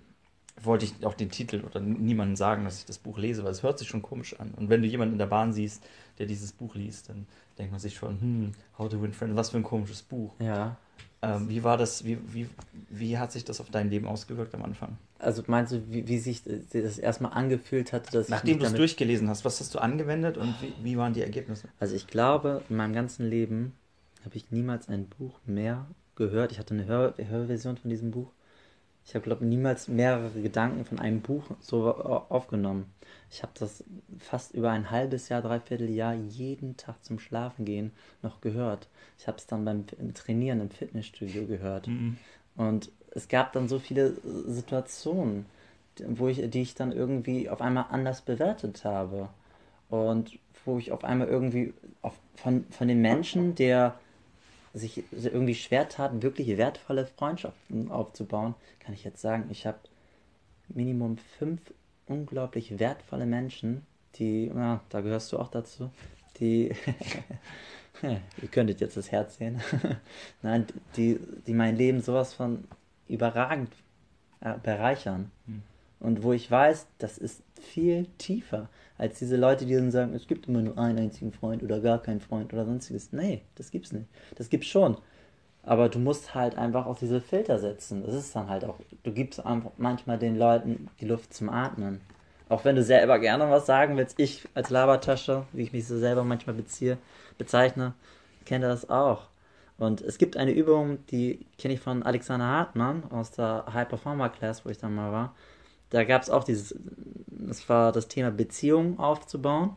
wollte 0.63 0.85
ich 0.85 1.06
auch 1.06 1.13
den 1.13 1.29
Titel 1.29 1.63
oder 1.65 1.79
niemandem 1.79 2.35
sagen, 2.35 2.65
dass 2.65 2.79
ich 2.79 2.85
das 2.85 2.97
Buch 2.97 3.17
lese, 3.17 3.44
weil 3.44 3.51
es 3.51 3.63
hört 3.63 3.79
sich 3.79 3.88
schon 3.88 4.01
komisch 4.01 4.39
an. 4.39 4.53
Und 4.56 4.69
wenn 4.69 4.81
du 4.81 4.88
jemanden 4.88 5.13
in 5.13 5.19
der 5.19 5.25
Bahn 5.25 5.53
siehst, 5.53 5.83
der 6.17 6.25
dieses 6.25 6.51
Buch 6.51 6.75
liest, 6.75 7.09
dann 7.09 7.25
denkt 7.57 7.71
man 7.71 7.79
sich 7.79 7.95
schon, 7.95 8.19
hm, 8.19 8.51
How 8.77 8.89
to 8.89 9.01
Win 9.01 9.13
Friends, 9.13 9.35
was 9.35 9.50
für 9.50 9.57
ein 9.57 9.63
komisches 9.63 10.01
Buch. 10.01 10.33
Ja. 10.39 10.77
Ähm, 11.21 11.50
wie 11.50 11.63
war 11.63 11.77
das, 11.77 12.06
wie, 12.06 12.17
wie, 12.33 12.47
wie 12.89 13.17
hat 13.17 13.31
sich 13.31 13.44
das 13.44 13.59
auf 13.59 13.69
dein 13.69 13.89
Leben 13.89 14.07
ausgewirkt 14.07 14.56
am 14.56 14.63
Anfang? 14.63 14.97
Also 15.17 15.44
meinst 15.47 15.73
du, 15.73 15.81
wie, 15.89 16.07
wie 16.07 16.17
sich 16.17 16.44
das 16.44 16.97
erstmal 16.97 17.33
angefühlt 17.33 17.91
hat, 17.91 18.13
dass 18.13 18.29
Nachdem 18.29 18.59
du 18.59 18.65
es 18.65 18.73
durchgelesen 18.73 19.27
hast, 19.27 19.44
was 19.44 19.59
hast 19.59 19.75
du 19.75 19.79
angewendet 19.79 20.38
und 20.38 20.55
wie, 20.62 20.73
wie 20.81 20.97
waren 20.97 21.13
die 21.13 21.21
Ergebnisse? 21.21 21.67
Also 21.79 21.95
ich 21.95 22.07
glaube, 22.07 22.63
in 22.69 22.77
meinem 22.77 22.94
ganzen 22.94 23.29
Leben 23.29 23.73
habe 24.23 24.38
ich 24.38 24.50
niemals 24.51 24.88
ein 24.88 25.07
Buch 25.07 25.39
mehr 25.45 25.88
gehört. 26.15 26.53
Ich 26.53 26.59
hatte 26.59 26.73
eine 26.73 26.85
Hör 26.85 27.13
Hörversion 27.17 27.75
von 27.75 27.89
diesem 27.89 28.12
Buch. 28.12 28.31
Ich 29.06 29.16
habe, 29.16 29.24
glaube 29.24 29.44
ich, 29.44 29.50
niemals 29.50 29.88
mehrere 29.88 30.42
Gedanken 30.42 30.86
von 30.86 31.00
einem 31.00 31.22
Buch 31.22 31.44
so 31.60 31.94
aufgenommen. 31.96 32.94
Ich 33.31 33.42
habe 33.42 33.51
das 33.57 33.84
fast 34.19 34.54
über 34.54 34.72
ein 34.72 34.92
halbes 34.92 35.30
Jahr, 35.30 35.42
dreiviertel 35.42 35.90
Jahr 35.90 36.13
jeden 36.13 36.78
Tag 36.78 37.04
zum 37.04 37.19
Schlafen 37.19 37.66
gehen 37.66 37.92
noch 38.22 38.42
gehört. 38.42 38.88
Ich 39.18 39.28
habe 39.28 39.38
es 39.38 39.48
dann 39.48 39.66
beim 39.66 39.86
Trainieren 40.13 40.62
im 40.62 40.69
Fitnessstudio 40.69 41.46
gehört. 41.46 41.88
Mhm. 41.88 42.18
Und 42.56 42.92
es 43.12 43.28
gab 43.28 43.54
dann 43.54 43.68
so 43.68 43.80
viele 43.80 44.13
Situationen, 44.46 45.46
wo 46.07 46.28
ich, 46.28 46.48
die 46.50 46.62
ich 46.62 46.75
dann 46.75 46.92
irgendwie 46.92 47.50
auf 47.50 47.62
einmal 47.62 47.86
anders 47.90 48.22
bewertet 48.22 48.84
habe. 48.86 49.30
Und 49.90 50.38
wo 50.66 50.78
ich 50.78 50.92
auf 50.92 51.04
einmal 51.04 51.28
irgendwie 51.28 51.74
auf, 52.01 52.13
von, 52.36 52.66
von 52.69 52.88
den 52.88 53.01
Menschen, 53.01 53.56
der 53.56 54.00
sich 54.74 55.04
irgendwie 55.12 55.56
schwer 55.56 55.89
tat, 55.89 56.21
wirklich 56.21 56.57
wertvolle 56.57 57.06
Freundschaften 57.06 57.92
aufzubauen, 57.92 58.56
kann 58.80 58.94
ich 58.94 59.04
jetzt 59.04 59.21
sagen, 59.21 59.48
ich 59.50 59.66
habe 59.66 59.80
Minimum 60.69 61.18
fünf 61.38 61.62
unglaublich 62.06 62.80
wertvolle 62.80 63.25
Menschen, 63.25 63.86
die, 64.16 64.48
ja, 64.48 64.81
da 64.89 65.01
gehörst 65.01 65.31
du 65.31 65.39
auch 65.39 65.50
dazu, 65.50 65.89
die, 66.39 66.71
ihr 68.01 68.48
könntet 68.51 68.81
jetzt 68.81 68.98
das 68.98 69.12
Herz 69.12 69.38
sehen, 69.38 69.62
nein, 70.42 70.68
die, 70.95 71.19
die 71.48 71.54
mein 71.54 71.75
Leben 71.75 72.01
sowas 72.01 72.33
von 72.33 72.63
überragend 73.07 73.72
äh, 74.42 74.56
bereichern. 74.62 75.31
Hm. 75.45 75.63
Und 76.00 76.24
wo 76.24 76.34
ich 76.34 76.50
weiß, 76.50 76.88
das 76.98 77.18
ist 77.18 77.44
viel 77.60 78.07
tiefer 78.18 78.69
als 78.98 79.19
diese 79.19 79.38
Leute, 79.38 79.66
die 79.66 79.75
dann 79.75 79.92
sagen, 79.92 80.13
es 80.13 80.28
gibt 80.28 80.48
immer 80.48 80.62
nur 80.62 80.78
einen 80.78 81.00
einzigen 81.00 81.31
Freund 81.31 81.63
oder 81.63 81.80
gar 81.80 82.01
keinen 82.01 82.19
Freund 82.19 82.54
oder 82.54 82.66
sonstiges. 82.66 83.12
Nee, 83.13 83.42
das 83.56 83.72
gibt's 83.72 83.92
nicht. 83.92 84.07
Das 84.36 84.50
gibt's 84.50 84.68
schon. 84.68 84.98
Aber 85.63 85.90
du 85.90 86.00
musst 86.00 86.36
halt 86.36 86.57
einfach 86.57 86.86
auch 86.86 86.98
diese 86.98 87.22
Filter 87.22 87.60
setzen. 87.60 88.04
Das 88.04 88.13
ist 88.13 88.36
dann 88.36 88.50
halt 88.50 88.66
auch, 88.66 88.75
du 89.04 89.12
gibst 89.12 89.46
einfach 89.46 89.72
manchmal 89.78 90.18
den 90.18 90.38
Leuten 90.38 90.89
die 91.00 91.06
Luft 91.06 91.34
zum 91.34 91.50
Atmen. 91.50 92.01
Auch 92.50 92.65
wenn 92.65 92.75
du 92.75 92.84
selber 92.84 93.20
gerne 93.20 93.50
was 93.50 93.65
sagen 93.65 93.96
willst. 93.96 94.20
Ich 94.20 94.48
als 94.53 94.70
Labertasche, 94.70 95.46
wie 95.53 95.63
ich 95.63 95.74
mich 95.74 95.88
so 95.88 95.98
selber 95.98 96.24
manchmal 96.24 96.56
beziehe, 96.56 96.98
bezeichne, 97.38 97.94
kenne 98.46 98.68
das 98.68 98.89
auch. 98.89 99.27
Und 99.77 100.01
es 100.01 100.18
gibt 100.18 100.36
eine 100.36 100.51
Übung, 100.51 101.06
die 101.08 101.46
kenne 101.58 101.75
ich 101.75 101.79
von 101.79 102.03
Alexander 102.03 102.48
Hartmann 102.48 103.03
aus 103.12 103.32
der 103.32 103.65
High 103.72 103.88
Performer 103.88 104.29
Class, 104.29 104.65
wo 104.65 104.70
ich 104.70 104.77
dann 104.77 104.96
mal 104.96 105.12
war. 105.12 105.36
Da 105.89 106.03
gab 106.03 106.22
es 106.22 106.29
auch 106.29 106.43
dieses, 106.43 106.75
das 107.27 107.67
war 107.69 107.91
das 107.91 108.08
Thema 108.08 108.31
Beziehungen 108.31 109.00
aufzubauen. 109.00 109.75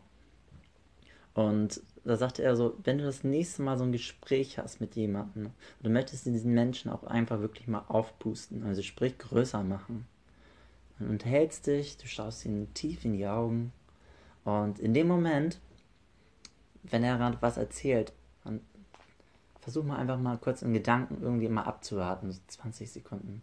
Und 1.35 1.81
da 2.05 2.17
sagte 2.17 2.43
er 2.43 2.57
so, 2.57 2.77
wenn 2.83 2.99
du 2.99 3.05
das 3.05 3.25
nächste 3.25 3.63
Mal 3.63 3.79
so 3.79 3.85
ein 3.85 3.93
Gespräch 3.93 4.59
hast 4.59 4.81
mit 4.81 4.97
jemandem 4.97 5.53
du 5.83 5.89
möchtest 5.89 6.27
diesen 6.27 6.53
Menschen 6.53 6.91
auch 6.91 7.05
einfach 7.05 7.41
wirklich 7.41 7.69
mal 7.69 7.85
aufpusten, 7.89 8.65
also 8.65 8.83
sprich 8.83 9.17
größer 9.19 9.63
machen. 9.63 10.07
Dann 10.99 11.09
unterhältst 11.09 11.67
dich, 11.67 11.97
du 11.97 12.07
schaust 12.07 12.45
ihn 12.45 12.73
tief 12.75 13.05
in 13.05 13.15
die 13.15 13.27
Augen 13.27 13.73
und 14.45 14.79
in 14.79 14.95
dem 14.95 15.09
Moment, 15.09 15.61
wenn 16.83 17.05
er 17.05 17.17
gerade 17.17 17.39
was 17.41 17.57
erzählt, 17.57 18.13
dann 18.45 18.61
versuch 19.61 19.85
mal 19.85 19.97
einfach 19.97 20.19
mal 20.19 20.39
kurz 20.39 20.63
in 20.63 20.75
Gedanken 20.75 21.23
irgendwie 21.23 21.49
mal 21.49 21.63
abzuwarten, 21.63 22.33
so 22.33 22.41
20 22.49 22.91
Sekunden. 22.91 23.43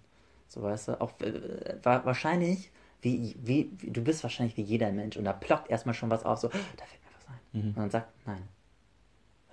So 0.50 0.64
weißt 0.64 0.90
du, 0.90 1.02
auch 1.02 1.20
äh, 1.22 1.78
wahrscheinlich, 1.84 2.72
wie, 3.02 3.38
wie, 3.42 3.72
wie, 3.78 3.92
du 3.92 4.04
bist 4.04 4.24
wahrscheinlich 4.24 4.58
wie 4.58 4.64
jeder 4.64 4.92
Mensch 4.92 5.16
und 5.16 5.24
da 5.24 5.32
plockt 5.32 5.70
erstmal 5.70 5.96
schon 5.96 6.10
was 6.10 6.26
auf, 6.26 6.40
so, 6.40 6.48
da 6.50 6.58
fällt 6.58 7.02
mir 7.04 7.12
was 7.16 7.28
ein. 7.28 7.62
Mhm. 7.62 7.68
Und 7.70 7.78
dann 7.78 7.92
sagt, 7.92 8.12
nein, 8.26 8.44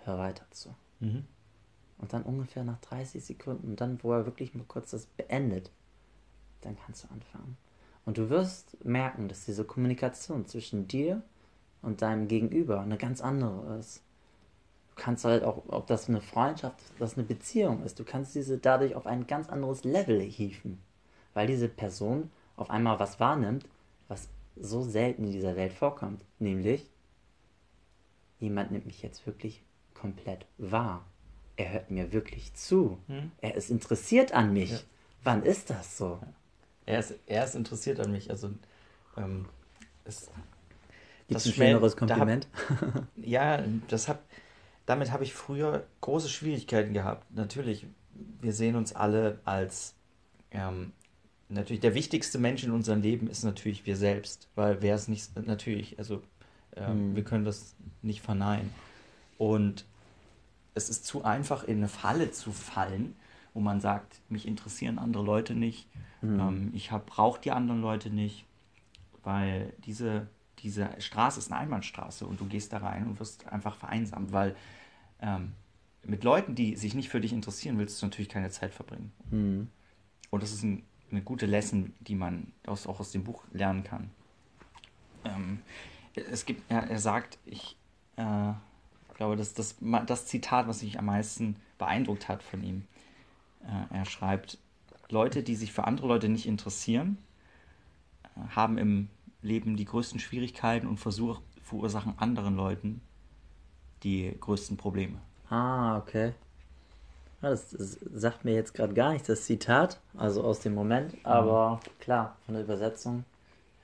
hör 0.04 0.18
weiter 0.18 0.46
zu. 0.50 0.74
Mhm. 1.00 1.24
Und 1.98 2.12
dann 2.12 2.22
ungefähr 2.22 2.64
nach 2.64 2.80
30 2.80 3.24
Sekunden, 3.24 3.68
und 3.68 3.80
dann, 3.80 4.02
wo 4.02 4.12
er 4.12 4.26
wirklich 4.26 4.54
mal 4.54 4.64
kurz 4.66 4.90
das 4.90 5.06
beendet, 5.06 5.70
dann 6.62 6.76
kannst 6.76 7.04
du 7.04 7.08
anfangen. 7.08 7.56
Und 8.04 8.18
du 8.18 8.30
wirst 8.30 8.82
merken, 8.84 9.28
dass 9.28 9.44
diese 9.44 9.64
Kommunikation 9.64 10.46
zwischen 10.46 10.88
dir 10.88 11.22
und 11.82 12.02
deinem 12.02 12.28
Gegenüber 12.28 12.80
eine 12.80 12.96
ganz 12.96 13.20
andere 13.20 13.78
ist. 13.78 14.02
Du 14.90 15.02
kannst 15.02 15.24
halt 15.24 15.44
auch, 15.44 15.64
ob 15.68 15.86
das 15.86 16.08
eine 16.08 16.20
Freundschaft, 16.20 16.80
das 16.98 17.16
eine 17.16 17.26
Beziehung 17.26 17.82
ist, 17.82 17.98
du 17.98 18.04
kannst 18.04 18.34
diese 18.34 18.58
dadurch 18.58 18.94
auf 18.94 19.06
ein 19.06 19.26
ganz 19.26 19.48
anderes 19.48 19.84
Level 19.84 20.20
hieven. 20.20 20.80
Weil 21.36 21.46
diese 21.46 21.68
Person 21.68 22.30
auf 22.56 22.70
einmal 22.70 22.98
was 22.98 23.20
wahrnimmt, 23.20 23.66
was 24.08 24.28
so 24.56 24.80
selten 24.82 25.24
in 25.24 25.32
dieser 25.32 25.54
Welt 25.54 25.74
vorkommt. 25.74 26.24
Nämlich, 26.38 26.88
jemand 28.40 28.70
nimmt 28.70 28.86
mich 28.86 29.02
jetzt 29.02 29.26
wirklich 29.26 29.62
komplett 29.92 30.46
wahr. 30.56 31.04
er 31.58 31.72
hört 31.74 31.90
mir 31.90 32.10
wirklich 32.12 32.54
zu. 32.54 32.98
Hm? 33.08 33.30
Er 33.42 33.54
ist 33.54 33.70
interessiert 33.70 34.32
an 34.32 34.54
mich. 34.54 34.70
Ja. 34.72 34.78
Wann 35.24 35.42
ist 35.42 35.68
das 35.68 35.98
so? 35.98 36.20
Er 36.86 37.00
ist, 37.00 37.14
er 37.26 37.44
ist 37.44 37.54
interessiert 37.54 38.00
an 38.00 38.12
mich. 38.12 38.30
Also, 38.30 38.50
ähm, 39.18 39.46
es, 40.04 40.30
Gibt 41.28 41.40
es 41.40 41.46
ein 41.46 41.52
schöneres 41.52 41.96
da 41.96 42.00
hab- 42.00 42.08
Kompliment? 42.08 42.48
Ja, 43.16 43.62
das 43.88 44.08
hab, 44.08 44.22
damit 44.86 45.12
habe 45.12 45.24
ich 45.24 45.34
früher 45.34 45.84
große 46.00 46.30
Schwierigkeiten 46.30 46.94
gehabt. 46.94 47.26
Natürlich, 47.34 47.86
wir 48.40 48.54
sehen 48.54 48.74
uns 48.76 48.94
alle 48.94 49.38
als 49.44 49.94
ähm, 50.50 50.92
natürlich 51.48 51.80
der 51.80 51.94
wichtigste 51.94 52.38
Mensch 52.38 52.64
in 52.64 52.70
unserem 52.70 53.02
Leben 53.02 53.28
ist 53.28 53.44
natürlich 53.44 53.86
wir 53.86 53.96
selbst, 53.96 54.48
weil 54.54 54.82
wer 54.82 54.94
es 54.94 55.08
nicht 55.08 55.36
natürlich, 55.46 55.98
also 55.98 56.22
ähm, 56.76 56.86
Hm. 56.86 57.16
wir 57.16 57.24
können 57.24 57.44
das 57.44 57.74
nicht 58.02 58.20
verneinen. 58.20 58.70
Und 59.38 59.84
es 60.74 60.88
ist 60.88 61.06
zu 61.06 61.24
einfach 61.24 61.64
in 61.64 61.78
eine 61.78 61.88
Falle 61.88 62.30
zu 62.32 62.52
fallen, 62.52 63.16
wo 63.54 63.60
man 63.60 63.80
sagt, 63.80 64.20
mich 64.28 64.46
interessieren 64.46 64.98
andere 64.98 65.22
Leute 65.24 65.54
nicht, 65.54 65.88
Mhm. 66.22 66.40
ähm, 66.40 66.70
ich 66.74 66.90
brauche 66.90 67.40
die 67.40 67.50
anderen 67.50 67.80
Leute 67.80 68.10
nicht, 68.10 68.44
weil 69.22 69.72
diese, 69.84 70.28
diese 70.58 70.88
Straße 70.98 71.38
ist 71.38 71.50
eine 71.52 71.60
Einbahnstraße 71.60 72.26
und 72.26 72.40
du 72.40 72.46
gehst 72.46 72.72
da 72.72 72.78
rein 72.78 73.06
und 73.06 73.20
wirst 73.20 73.46
einfach 73.48 73.76
vereinsamt, 73.76 74.32
weil 74.32 74.56
ähm, 75.20 75.52
mit 76.04 76.24
Leuten, 76.24 76.54
die 76.54 76.76
sich 76.76 76.94
nicht 76.94 77.08
für 77.08 77.20
dich 77.20 77.32
interessieren, 77.32 77.78
willst 77.78 78.00
du 78.00 78.06
natürlich 78.06 78.28
keine 78.28 78.50
Zeit 78.50 78.72
verbringen. 78.74 79.12
Hm. 79.30 79.68
Und 80.30 80.42
das 80.42 80.52
ist 80.52 80.62
ein, 80.62 80.82
eine 81.10 81.22
gute 81.22 81.46
Lesson, 81.46 81.94
die 82.00 82.14
man 82.14 82.52
aus, 82.66 82.86
auch 82.86 83.00
aus 83.00 83.12
dem 83.12 83.24
Buch 83.24 83.44
lernen 83.52 83.84
kann. 83.84 84.10
Ähm, 85.24 85.62
es 86.14 86.46
gibt, 86.46 86.70
er, 86.70 86.84
er 86.90 86.98
sagt, 86.98 87.38
ich 87.44 87.76
äh, 88.16 88.52
glaube, 89.14 89.36
das 89.36 89.54
das, 89.54 89.76
das 90.06 90.26
Zitat, 90.26 90.68
was 90.68 90.82
mich 90.82 90.98
am 90.98 91.06
meisten 91.06 91.56
beeindruckt 91.78 92.28
hat 92.28 92.42
von 92.42 92.62
ihm. 92.62 92.84
Äh, 93.64 93.94
er 93.98 94.04
schreibt, 94.04 94.58
Leute, 95.08 95.42
die 95.42 95.54
sich 95.54 95.72
für 95.72 95.84
andere 95.84 96.08
Leute 96.08 96.28
nicht 96.28 96.46
interessieren, 96.46 97.18
äh, 98.36 98.54
haben 98.54 98.78
im 98.78 99.08
Leben 99.42 99.76
die 99.76 99.84
größten 99.84 100.20
Schwierigkeiten 100.20 100.86
und 100.86 100.98
versuch, 100.98 101.40
verursachen 101.62 102.14
anderen 102.18 102.56
Leuten 102.56 103.00
die 104.02 104.34
größten 104.38 104.76
Probleme. 104.76 105.20
Ah, 105.50 105.98
okay. 105.98 106.32
Ja, 107.42 107.50
das, 107.50 107.70
das 107.70 107.98
sagt 108.14 108.44
mir 108.44 108.54
jetzt 108.54 108.74
gerade 108.74 108.94
gar 108.94 109.12
nichts, 109.12 109.28
das 109.28 109.44
Zitat, 109.44 110.00
also 110.16 110.42
aus 110.42 110.60
dem 110.60 110.74
Moment, 110.74 111.14
aber 111.22 111.80
klar, 112.00 112.36
von 112.46 112.54
der 112.54 112.64
Übersetzung, 112.64 113.24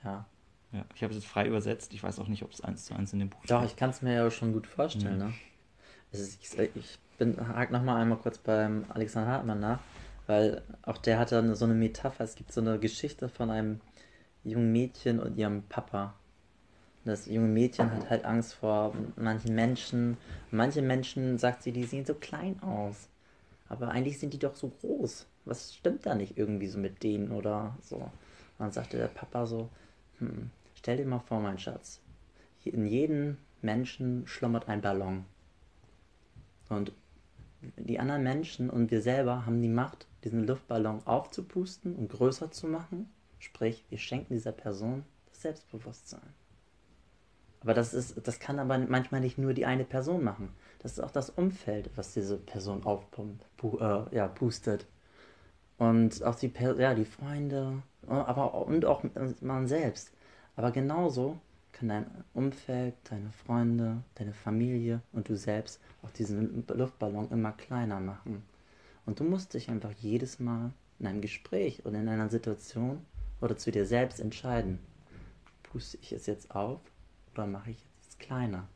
ja. 0.03 0.25
Ja, 0.71 0.83
ich 0.95 1.03
habe 1.03 1.13
es 1.13 1.19
jetzt 1.19 1.29
frei 1.29 1.45
übersetzt. 1.45 1.93
Ich 1.93 2.01
weiß 2.01 2.17
auch 2.17 2.27
nicht, 2.27 2.41
ob 2.41 2.51
es 2.51 2.61
eins 2.61 2.85
zu 2.85 2.95
eins 2.95 3.13
in 3.13 3.19
dem 3.19 3.29
Buch 3.29 3.45
Doch, 3.45 3.59
steht. 3.59 3.69
ich 3.69 3.75
kann 3.75 3.91
es 3.91 4.01
mir 4.01 4.15
ja 4.15 4.31
schon 4.31 4.53
gut 4.53 4.65
vorstellen, 4.65 5.19
ne? 5.19 5.33
Es 6.11 6.19
ist, 6.19 6.41
ich, 6.41 6.75
ich 6.75 6.99
bin, 7.19 7.37
hake 7.47 7.71
nochmal 7.71 8.01
einmal 8.01 8.17
kurz 8.17 8.39
beim 8.39 8.85
Alexander 8.89 9.29
Hartmann 9.29 9.59
nach, 9.59 9.79
weil 10.25 10.63
auch 10.81 10.97
der 10.97 11.19
hat 11.19 11.31
dann 11.31 11.53
so 11.53 11.65
eine 11.65 11.75
Metapher, 11.75 12.23
es 12.23 12.33
gibt 12.33 12.51
so 12.51 12.61
eine 12.61 12.79
Geschichte 12.79 13.29
von 13.29 13.51
einem 13.51 13.81
jungen 14.43 14.71
Mädchen 14.71 15.19
und 15.19 15.37
ihrem 15.37 15.61
Papa. 15.63 16.15
Das 17.05 17.25
junge 17.27 17.49
Mädchen 17.49 17.91
hat 17.91 18.09
halt 18.09 18.25
Angst 18.25 18.53
vor 18.55 18.93
manchen 19.15 19.53
Menschen. 19.53 20.17
Manche 20.51 20.81
Menschen, 20.81 21.37
sagt 21.37 21.63
sie, 21.63 21.71
die 21.71 21.83
sehen 21.83 22.05
so 22.05 22.13
klein 22.13 22.61
aus. 22.63 23.09
Aber 23.69 23.89
eigentlich 23.89 24.19
sind 24.19 24.33
die 24.33 24.39
doch 24.39 24.55
so 24.55 24.69
groß. 24.69 25.25
Was 25.45 25.75
stimmt 25.75 26.05
da 26.05 26.15
nicht 26.15 26.37
irgendwie 26.37 26.67
so 26.67 26.77
mit 26.77 27.03
denen 27.03 27.31
oder 27.31 27.77
so? 27.81 27.95
Und 27.97 28.11
dann 28.59 28.71
sagte 28.71 28.97
der 28.97 29.07
Papa 29.07 29.45
so, 29.45 29.69
hm, 30.19 30.49
stell 30.75 30.97
dir 30.97 31.05
mal 31.05 31.19
vor, 31.19 31.39
mein 31.39 31.57
Schatz, 31.57 32.01
in 32.63 32.85
jedem 32.85 33.37
Menschen 33.61 34.27
schlummert 34.27 34.67
ein 34.69 34.81
Ballon. 34.81 35.25
Und 36.69 36.91
die 37.77 37.99
anderen 37.99 38.23
Menschen 38.23 38.69
und 38.69 38.91
wir 38.91 39.01
selber 39.01 39.45
haben 39.45 39.61
die 39.61 39.69
Macht, 39.69 40.07
diesen 40.23 40.45
Luftballon 40.45 41.05
aufzupusten 41.05 41.95
und 41.95 42.09
größer 42.09 42.51
zu 42.51 42.67
machen. 42.67 43.09
Sprich, 43.39 43.85
wir 43.89 43.97
schenken 43.97 44.33
dieser 44.33 44.51
Person 44.51 45.03
das 45.29 45.41
Selbstbewusstsein. 45.41 46.33
Aber 47.63 47.73
das 47.73 47.93
ist, 47.93 48.27
das 48.27 48.39
kann 48.39 48.59
aber 48.59 48.77
manchmal 48.77 49.21
nicht 49.21 49.37
nur 49.39 49.53
die 49.53 49.65
eine 49.65 49.85
Person 49.85 50.23
machen. 50.23 50.49
Das 50.79 50.93
ist 50.93 50.99
auch 50.99 51.11
das 51.11 51.29
Umfeld, 51.31 51.89
was 51.95 52.13
diese 52.13 52.37
Person 52.37 52.83
aufpumpt, 52.85 53.45
pu 53.57 53.77
äh, 53.79 54.15
ja, 54.15 54.27
pustet. 54.27 54.85
Und 55.77 56.23
auch 56.23 56.35
die, 56.35 56.47
Per- 56.49 56.79
ja, 56.79 56.93
die 56.95 57.05
Freunde, 57.05 57.83
äh, 58.07 58.11
aber 58.13 58.65
und 58.67 58.85
auch 58.85 59.03
man 59.41 59.67
selbst. 59.67 60.11
Aber 60.55 60.71
genauso 60.71 61.39
kann 61.71 61.89
dein 61.89 62.05
Umfeld, 62.33 62.95
deine 63.09 63.31
Freunde, 63.31 64.03
deine 64.15 64.33
Familie 64.33 65.01
und 65.11 65.29
du 65.29 65.35
selbst 65.35 65.79
auch 66.03 66.11
diesen 66.11 66.65
Luftballon 66.67 67.31
immer 67.31 67.51
kleiner 67.53 67.99
machen. 67.99 68.43
Und 69.05 69.19
du 69.19 69.23
musst 69.25 69.53
dich 69.53 69.69
einfach 69.69 69.91
jedes 69.99 70.39
Mal 70.39 70.71
in 70.99 71.07
einem 71.07 71.21
Gespräch 71.21 71.85
oder 71.85 71.99
in 71.99 72.09
einer 72.09 72.29
Situation 72.29 73.05
oder 73.41 73.57
zu 73.57 73.71
dir 73.71 73.85
selbst 73.85 74.19
entscheiden, 74.19 74.79
puste 75.63 75.97
ich 76.01 76.13
es 76.13 76.25
jetzt 76.27 76.55
auf 76.55 76.79
oder 77.33 77.47
mache 77.47 77.71
ich 77.71 77.85
es 78.01 78.17
kleiner? 78.17 78.67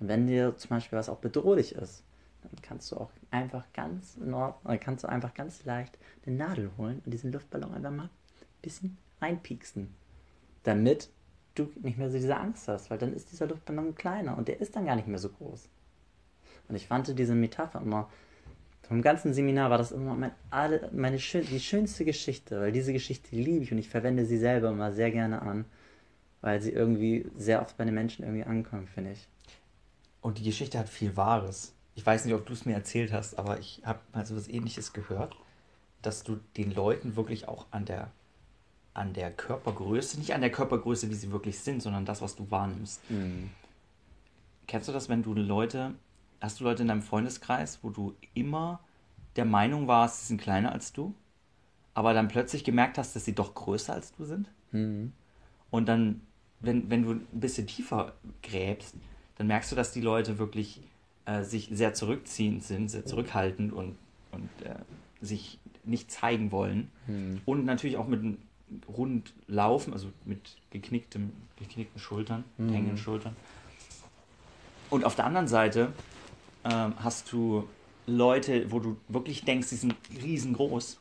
Und 0.00 0.08
wenn 0.08 0.26
dir 0.26 0.56
zum 0.56 0.70
Beispiel 0.70 0.98
was 0.98 1.08
auch 1.08 1.18
bedrohlich 1.18 1.74
ist, 1.74 2.04
dann 2.42 2.50
kannst 2.60 2.90
du 2.90 2.96
auch 2.96 3.10
einfach 3.30 3.64
ganz 3.72 4.18
Ordnung, 4.18 4.80
kannst 4.80 5.04
du 5.04 5.08
einfach 5.08 5.34
ganz 5.34 5.64
leicht 5.64 5.96
eine 6.26 6.36
Nadel 6.36 6.70
holen 6.76 7.00
und 7.04 7.14
diesen 7.14 7.32
Luftballon 7.32 7.72
einfach 7.72 7.90
mal 7.90 8.04
ein 8.04 8.10
bisschen 8.62 8.98
reinpieksen. 9.20 9.94
Damit 10.64 11.08
du 11.54 11.70
nicht 11.82 11.98
mehr 11.98 12.10
so 12.10 12.16
diese 12.16 12.36
Angst 12.36 12.68
hast, 12.68 12.90
weil 12.90 12.98
dann 12.98 13.12
ist 13.12 13.30
dieser 13.30 13.46
Luftballon 13.46 13.94
kleiner 13.94 14.36
und 14.36 14.48
der 14.48 14.60
ist 14.60 14.74
dann 14.74 14.86
gar 14.86 14.96
nicht 14.96 15.08
mehr 15.08 15.18
so 15.18 15.28
groß. 15.28 15.68
Und 16.68 16.76
ich 16.76 16.86
fand 16.86 17.18
diese 17.18 17.34
Metapher 17.34 17.80
immer, 17.80 18.08
vom 18.88 19.02
ganzen 19.02 19.32
Seminar 19.32 19.70
war 19.70 19.78
das 19.78 19.92
immer 19.92 20.14
mein, 20.14 20.32
alle, 20.50 20.90
meine 20.92 21.18
schön, 21.18 21.46
die 21.46 21.60
schönste 21.60 22.04
Geschichte, 22.04 22.60
weil 22.60 22.72
diese 22.72 22.92
Geschichte 22.92 23.34
liebe 23.36 23.64
ich 23.64 23.72
und 23.72 23.78
ich 23.78 23.88
verwende 23.88 24.24
sie 24.24 24.38
selber 24.38 24.70
immer 24.70 24.92
sehr 24.92 25.10
gerne 25.10 25.42
an, 25.42 25.64
weil 26.42 26.60
sie 26.60 26.70
irgendwie 26.70 27.26
sehr 27.36 27.62
oft 27.62 27.76
bei 27.78 27.84
den 27.84 27.94
Menschen 27.94 28.24
irgendwie 28.24 28.44
ankommt, 28.44 28.90
finde 28.90 29.12
ich. 29.12 29.26
Und 30.20 30.38
die 30.38 30.44
Geschichte 30.44 30.78
hat 30.78 30.88
viel 30.88 31.16
Wahres. 31.16 31.74
Ich 31.94 32.04
weiß 32.04 32.24
nicht, 32.24 32.34
ob 32.34 32.44
du 32.46 32.52
es 32.52 32.66
mir 32.66 32.74
erzählt 32.74 33.12
hast, 33.12 33.38
aber 33.38 33.58
ich 33.58 33.80
habe 33.84 34.00
mal 34.12 34.26
so 34.26 34.36
was 34.36 34.48
ähnliches 34.48 34.92
gehört, 34.92 35.36
dass 36.02 36.22
du 36.22 36.40
den 36.56 36.74
Leuten 36.74 37.16
wirklich 37.16 37.48
auch 37.48 37.66
an 37.70 37.84
der, 37.84 38.10
an 38.92 39.14
der 39.14 39.30
Körpergröße, 39.30 40.18
nicht 40.18 40.34
an 40.34 40.40
der 40.40 40.50
Körpergröße, 40.50 41.10
wie 41.10 41.14
sie 41.14 41.32
wirklich 41.32 41.58
sind, 41.60 41.82
sondern 41.82 42.04
das, 42.04 42.20
was 42.20 42.34
du 42.34 42.50
wahrnimmst. 42.50 43.00
Kennst 44.66 44.88
du 44.88 44.92
das, 44.92 45.08
wenn 45.08 45.22
du 45.22 45.34
Leute, 45.34 45.94
hast 46.40 46.60
du 46.60 46.64
Leute 46.64 46.82
in 46.82 46.88
deinem 46.88 47.02
Freundeskreis, 47.02 47.80
wo 47.82 47.90
du 47.90 48.14
immer 48.34 48.80
der 49.36 49.44
Meinung 49.44 49.86
warst, 49.86 50.20
sie 50.20 50.26
sind 50.28 50.40
kleiner 50.40 50.72
als 50.72 50.92
du, 50.92 51.14
aber 51.94 52.14
dann 52.14 52.28
plötzlich 52.28 52.64
gemerkt 52.64 52.98
hast, 52.98 53.14
dass 53.14 53.24
sie 53.24 53.34
doch 53.34 53.54
größer 53.54 53.92
als 53.92 54.12
du 54.12 54.24
sind? 54.24 54.50
Mhm. 54.72 55.12
Und 55.70 55.86
dann, 55.86 56.20
wenn, 56.62 56.90
wenn 56.90 57.02
du 57.02 57.10
ein 57.12 57.26
bisschen 57.32 57.66
tiefer 57.66 58.12
gräbst, 58.42 58.94
dann 59.36 59.46
merkst 59.46 59.72
du, 59.72 59.76
dass 59.76 59.92
die 59.92 60.00
Leute 60.00 60.38
wirklich 60.38 60.80
äh, 61.26 61.42
sich 61.42 61.68
sehr 61.72 61.94
zurückziehend 61.94 62.62
sind, 62.62 62.90
sehr 62.90 63.04
zurückhaltend 63.04 63.72
und, 63.72 63.96
und 64.30 64.48
äh, 64.64 64.76
sich 65.20 65.58
nicht 65.84 66.10
zeigen 66.10 66.52
wollen. 66.52 66.90
Und 67.44 67.64
natürlich 67.64 67.96
auch 67.96 68.06
mit 68.06 68.20
einem 68.20 68.38
rund 68.88 69.34
laufen, 69.48 69.92
also 69.92 70.08
mit 70.24 70.56
geknicktem, 70.70 71.32
geknickten 71.58 72.00
Schultern, 72.00 72.44
hängenden 72.72 72.96
Schultern. 72.96 73.36
Und 74.88 75.04
auf 75.04 75.14
der 75.14 75.26
anderen 75.26 75.48
Seite 75.48 75.92
ähm, 76.64 76.94
hast 76.98 77.32
du 77.32 77.68
Leute, 78.06 78.70
wo 78.70 78.78
du 78.80 78.96
wirklich 79.08 79.44
denkst, 79.44 79.68
die 79.70 79.76
sind 79.76 79.94
riesengroß 80.22 81.00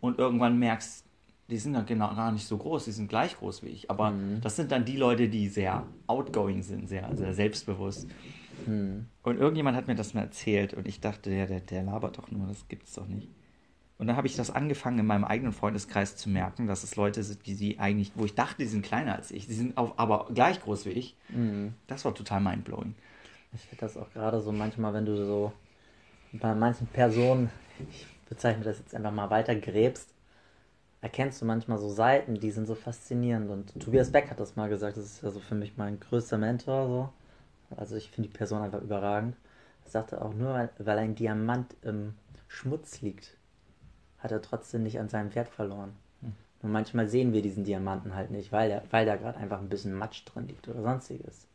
und 0.00 0.18
irgendwann 0.18 0.58
merkst, 0.58 1.04
die 1.50 1.58
sind 1.58 1.74
ja 1.74 1.82
genau 1.82 2.14
gar 2.14 2.32
nicht 2.32 2.46
so 2.46 2.56
groß, 2.56 2.86
die 2.86 2.92
sind 2.92 3.08
gleich 3.08 3.36
groß 3.36 3.62
wie 3.62 3.68
ich. 3.68 3.90
Aber 3.90 4.12
das 4.40 4.56
sind 4.56 4.72
dann 4.72 4.84
die 4.84 4.96
Leute, 4.96 5.28
die 5.28 5.48
sehr 5.48 5.86
outgoing 6.06 6.62
sind, 6.62 6.88
sehr, 6.88 7.14
sehr 7.16 7.34
selbstbewusst. 7.34 8.08
Und 9.22 9.38
irgendjemand 9.38 9.76
hat 9.76 9.86
mir 9.88 9.94
das 9.94 10.14
mal 10.14 10.22
erzählt 10.22 10.74
und 10.74 10.88
ich 10.88 11.00
dachte, 11.00 11.28
der, 11.30 11.46
der, 11.46 11.60
der 11.60 11.82
labert 11.82 12.18
doch 12.18 12.30
nur, 12.30 12.46
das 12.46 12.66
gibt's 12.68 12.94
doch 12.94 13.06
nicht. 13.06 13.28
Und 13.98 14.06
dann 14.08 14.16
habe 14.16 14.26
ich 14.26 14.36
das 14.36 14.50
angefangen 14.50 14.98
in 14.98 15.06
meinem 15.06 15.24
eigenen 15.24 15.52
Freundeskreis 15.52 16.16
zu 16.16 16.28
merken, 16.28 16.66
dass 16.66 16.82
es 16.82 16.96
Leute 16.96 17.22
sind, 17.22 17.46
die, 17.46 17.54
die 17.54 17.78
eigentlich, 17.78 18.12
wo 18.14 18.24
ich 18.24 18.34
dachte, 18.34 18.56
die 18.58 18.66
sind 18.66 18.82
kleiner 18.84 19.14
als 19.14 19.30
ich, 19.30 19.46
die 19.46 19.54
sind 19.54 19.76
auch, 19.76 19.98
aber 19.98 20.28
gleich 20.34 20.60
groß 20.60 20.86
wie 20.86 20.90
ich. 20.90 21.16
Das 21.86 22.04
war 22.04 22.14
total 22.14 22.40
mindblowing. 22.40 22.94
Ich 23.52 23.60
finde 23.60 23.80
das 23.82 23.96
auch 23.96 24.10
gerade 24.12 24.40
so 24.40 24.50
manchmal, 24.50 24.94
wenn 24.94 25.06
du 25.06 25.16
so 25.16 25.52
bei 26.32 26.54
manchen 26.54 26.86
Personen, 26.86 27.50
ich 27.90 28.06
bezeichne 28.28 28.64
das 28.64 28.78
jetzt 28.78 28.94
einfach 28.94 29.12
mal 29.12 29.30
weiter, 29.30 29.54
gräbst, 29.54 30.13
erkennst 31.04 31.42
du 31.42 31.44
manchmal 31.44 31.76
so 31.76 31.90
Seiten, 31.90 32.40
die 32.40 32.50
sind 32.50 32.66
so 32.66 32.74
faszinierend. 32.74 33.50
Und 33.50 33.78
Tobias 33.78 34.10
Beck 34.10 34.30
hat 34.30 34.40
das 34.40 34.56
mal 34.56 34.70
gesagt, 34.70 34.96
das 34.96 35.04
ist 35.04 35.22
ja 35.22 35.30
so 35.30 35.38
für 35.38 35.54
mich 35.54 35.76
mein 35.76 36.00
größter 36.00 36.38
Mentor. 36.38 36.88
So. 36.88 37.76
Also 37.76 37.96
ich 37.96 38.10
finde 38.10 38.30
die 38.30 38.36
Person 38.36 38.62
einfach 38.62 38.80
überragend. 38.80 39.36
Er 39.84 39.90
sagte 39.90 40.22
auch 40.22 40.32
nur, 40.32 40.54
weil, 40.54 40.70
weil 40.78 40.98
ein 40.98 41.14
Diamant 41.14 41.76
im 41.82 42.14
Schmutz 42.48 43.02
liegt, 43.02 43.36
hat 44.18 44.32
er 44.32 44.40
trotzdem 44.40 44.82
nicht 44.82 44.98
an 44.98 45.10
seinem 45.10 45.34
Wert 45.34 45.50
verloren. 45.50 45.92
Und 46.62 46.72
manchmal 46.72 47.06
sehen 47.06 47.34
wir 47.34 47.42
diesen 47.42 47.64
Diamanten 47.64 48.14
halt 48.14 48.30
nicht, 48.30 48.50
weil, 48.50 48.70
der, 48.70 48.82
weil 48.90 49.04
da 49.04 49.16
gerade 49.16 49.36
einfach 49.36 49.58
ein 49.58 49.68
bisschen 49.68 49.92
Matsch 49.92 50.24
drin 50.24 50.48
liegt 50.48 50.66
oder 50.68 50.80
sonstiges. 50.80 51.46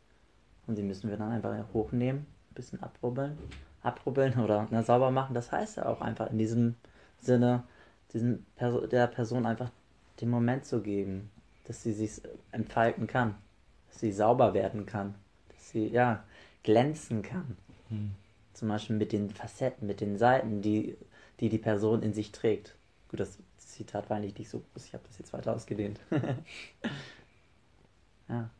Und 0.68 0.78
die 0.78 0.84
müssen 0.84 1.10
wir 1.10 1.16
dann 1.16 1.32
einfach 1.32 1.52
hochnehmen, 1.74 2.20
ein 2.52 2.54
bisschen 2.54 2.80
abrubbeln 2.80 3.36
abrubbeln 3.82 4.38
oder 4.38 4.66
ne, 4.70 4.82
sauber 4.82 5.10
machen, 5.10 5.34
das 5.34 5.52
heißt 5.52 5.78
ja 5.78 5.86
auch 5.86 6.00
einfach 6.00 6.30
in 6.30 6.38
diesem 6.38 6.74
Sinne, 7.18 7.64
diesen 8.12 8.46
der 8.58 9.06
Person 9.06 9.46
einfach 9.46 9.70
den 10.20 10.30
Moment 10.30 10.64
zu 10.64 10.80
geben, 10.82 11.30
dass 11.64 11.82
sie 11.82 11.92
sich 11.92 12.20
entfalten 12.52 13.06
kann, 13.06 13.34
dass 13.88 14.00
sie 14.00 14.12
sauber 14.12 14.54
werden 14.54 14.86
kann, 14.86 15.14
dass 15.48 15.70
sie 15.70 15.86
ja 15.88 16.24
glänzen 16.62 17.22
kann. 17.22 17.56
Hm. 17.88 18.12
Zum 18.52 18.68
Beispiel 18.68 18.96
mit 18.96 19.12
den 19.12 19.30
Facetten, 19.30 19.86
mit 19.86 20.00
den 20.00 20.18
Seiten, 20.18 20.60
die 20.60 20.96
die, 21.40 21.48
die 21.48 21.58
Person 21.58 22.02
in 22.02 22.12
sich 22.12 22.32
trägt. 22.32 22.74
Gut, 23.08 23.20
das 23.20 23.38
Zitat 23.58 24.10
war 24.10 24.18
eigentlich 24.18 24.36
nicht 24.38 24.50
so 24.50 24.62
groß, 24.72 24.84
ich 24.86 24.92
habe 24.92 25.04
das 25.06 25.18
jetzt 25.18 25.32
weiter 25.32 25.54
ausgedehnt. 25.54 25.98
ja. 28.28 28.50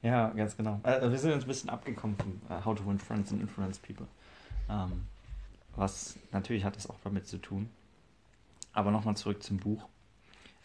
Ja, 0.00 0.28
ganz 0.28 0.56
genau. 0.56 0.78
Also 0.84 1.10
wir 1.10 1.18
sind 1.18 1.32
uns 1.32 1.44
ein 1.44 1.48
bisschen 1.48 1.70
abgekommen 1.70 2.16
von 2.16 2.40
uh, 2.48 2.64
How 2.64 2.78
to 2.78 2.86
Win 2.86 3.00
Friends 3.00 3.32
and 3.32 3.40
Influence 3.40 3.80
People. 3.80 4.06
Ähm, 4.70 5.06
was 5.74 6.16
natürlich 6.30 6.64
hat 6.64 6.76
das 6.76 6.88
auch 6.88 7.00
damit 7.02 7.26
zu 7.26 7.38
tun. 7.38 7.68
Aber 8.72 8.90
nochmal 8.90 9.16
zurück 9.16 9.42
zum 9.42 9.58
Buch. 9.58 9.88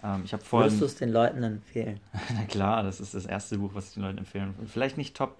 Ähm, 0.03 0.21
ich 0.25 0.33
habe 0.33 0.43
vorhin. 0.43 0.71
Würdest 0.71 0.81
du 0.81 0.85
es 0.85 0.95
den 0.95 1.09
Leuten 1.09 1.43
empfehlen? 1.43 1.99
Na 2.35 2.45
klar, 2.45 2.83
das 2.83 2.99
ist 2.99 3.13
das 3.13 3.25
erste 3.25 3.57
Buch, 3.57 3.71
was 3.73 3.89
ich 3.89 3.93
den 3.95 4.03
Leuten 4.03 4.19
empfehlen 4.19 4.55
würde. 4.57 4.69
Vielleicht 4.69 4.97
nicht 4.97 5.15
Top 5.15 5.37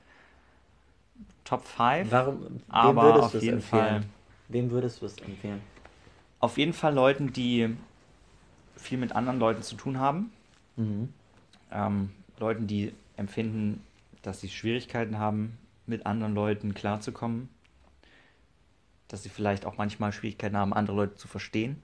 Top 1.44 1.66
5. 1.66 2.10
Warum? 2.12 2.62
aber 2.70 3.24
auf 3.24 3.42
jeden 3.42 3.62
Fall. 3.62 4.04
Wem 4.48 4.72
würdest 4.72 5.02
du 5.02 5.06
es 5.06 5.18
empfehlen? 5.18 5.62
Auf 6.40 6.58
jeden 6.58 6.74
Fall 6.74 6.94
Leuten, 6.94 7.34
die 7.34 7.76
viel 8.76 8.98
mit 8.98 9.14
anderen 9.14 9.40
Leuten 9.40 9.62
zu 9.62 9.76
tun 9.76 10.00
haben. 10.00 10.32
Mhm. 10.76 11.14
Ähm, 11.72 12.12
Leuten, 12.40 12.68
die 12.68 12.94
empfinden, 13.18 13.82
dass 14.22 14.42
sie 14.42 14.50
Schwierigkeiten 14.50 15.20
haben, 15.20 15.58
mit 15.86 16.06
anderen 16.06 16.34
Leuten 16.34 16.74
klarzukommen. 16.74 17.50
Dass 19.08 19.24
sie 19.24 19.30
vielleicht 19.30 19.66
auch 19.66 19.78
manchmal 19.78 20.12
Schwierigkeiten 20.12 20.58
haben, 20.58 20.74
andere 20.74 20.96
Leute 20.98 21.16
zu 21.16 21.28
verstehen. 21.28 21.82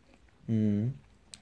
Mhm. 0.50 0.96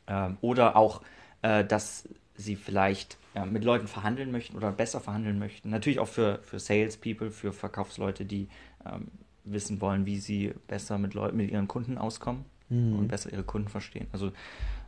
Ähm, 0.07 0.37
oder 0.41 0.75
auch, 0.75 1.01
äh, 1.41 1.63
dass 1.63 2.07
sie 2.35 2.55
vielleicht 2.55 3.17
ja, 3.33 3.45
mit 3.45 3.63
Leuten 3.63 3.87
verhandeln 3.87 4.31
möchten 4.31 4.55
oder 4.55 4.71
besser 4.71 4.99
verhandeln 4.99 5.39
möchten. 5.39 5.69
Natürlich 5.69 5.99
auch 5.99 6.07
für, 6.07 6.39
für 6.43 6.59
Salespeople, 6.59 7.31
für 7.31 7.53
Verkaufsleute, 7.53 8.25
die 8.25 8.47
ähm, 8.85 9.07
wissen 9.43 9.81
wollen, 9.81 10.05
wie 10.05 10.19
sie 10.19 10.53
besser 10.67 10.97
mit, 10.97 11.13
Leuten, 11.13 11.37
mit 11.37 11.49
ihren 11.49 11.67
Kunden 11.67 11.97
auskommen 11.97 12.45
mhm. 12.69 12.99
und 12.99 13.07
besser 13.07 13.31
ihre 13.31 13.43
Kunden 13.43 13.69
verstehen. 13.69 14.07
Also 14.11 14.31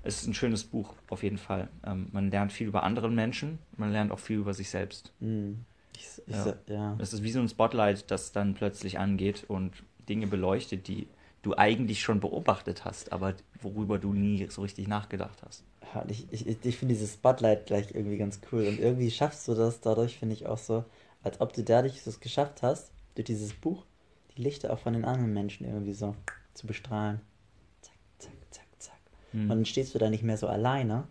es 0.03 0.21
ist 0.21 0.27
ein 0.27 0.33
schönes 0.33 0.63
Buch, 0.63 0.93
auf 1.09 1.23
jeden 1.23 1.37
Fall. 1.37 1.69
Ähm, 1.85 2.07
man 2.11 2.29
lernt 2.29 2.51
viel 2.51 2.67
über 2.67 2.83
andere 2.83 3.09
Menschen, 3.09 3.59
man 3.77 3.91
lernt 3.91 4.11
auch 4.11 4.19
viel 4.19 4.37
über 4.37 4.53
sich 4.53 4.69
selbst. 4.69 5.13
Mhm. 5.19 5.65
Ich, 5.95 6.07
ich, 6.27 6.35
ja. 6.35 6.53
ja. 6.67 6.95
Es 6.99 7.13
ist 7.13 7.23
wie 7.23 7.31
so 7.31 7.39
ein 7.39 7.49
Spotlight, 7.49 8.09
das 8.11 8.31
dann 8.31 8.53
plötzlich 8.53 8.99
angeht 8.99 9.45
und 9.47 9.73
Dinge 10.07 10.27
beleuchtet, 10.27 10.87
die 10.87 11.07
du 11.41 11.55
eigentlich 11.57 12.01
schon 12.01 12.19
beobachtet 12.19 12.85
hast, 12.85 13.11
aber 13.13 13.33
worüber 13.61 13.97
du 13.97 14.13
nie 14.13 14.47
so 14.49 14.61
richtig 14.61 14.87
nachgedacht 14.87 15.41
hast. 15.45 15.63
Ich, 16.07 16.31
ich, 16.31 16.47
ich 16.47 16.77
finde 16.77 16.93
dieses 16.93 17.13
Spotlight 17.13 17.65
gleich 17.65 17.95
irgendwie 17.95 18.17
ganz 18.17 18.41
cool 18.51 18.67
und 18.67 18.79
irgendwie 18.79 19.09
schaffst 19.09 19.47
du 19.47 19.55
das 19.55 19.81
dadurch, 19.81 20.17
finde 20.17 20.35
ich 20.35 20.45
auch 20.45 20.57
so, 20.57 20.83
als 21.23 21.41
ob 21.41 21.53
du 21.53 21.63
dadurch 21.63 22.05
es 22.05 22.19
geschafft 22.19 22.61
hast, 22.61 22.91
durch 23.15 23.25
dieses 23.25 23.53
Buch, 23.53 23.85
die 24.35 24.41
Lichter 24.43 24.71
auch 24.71 24.79
von 24.79 24.93
den 24.93 25.05
anderen 25.05 25.33
Menschen 25.33 25.65
irgendwie 25.65 25.93
so 25.93 26.15
zu 26.53 26.67
bestrahlen. 26.67 27.21
Hm. 29.31 29.41
Und 29.43 29.49
dann 29.49 29.65
stehst 29.65 29.93
du 29.93 29.99
da 29.99 30.09
nicht 30.09 30.23
mehr 30.23 30.37
so 30.37 30.47
alleine. 30.47 31.07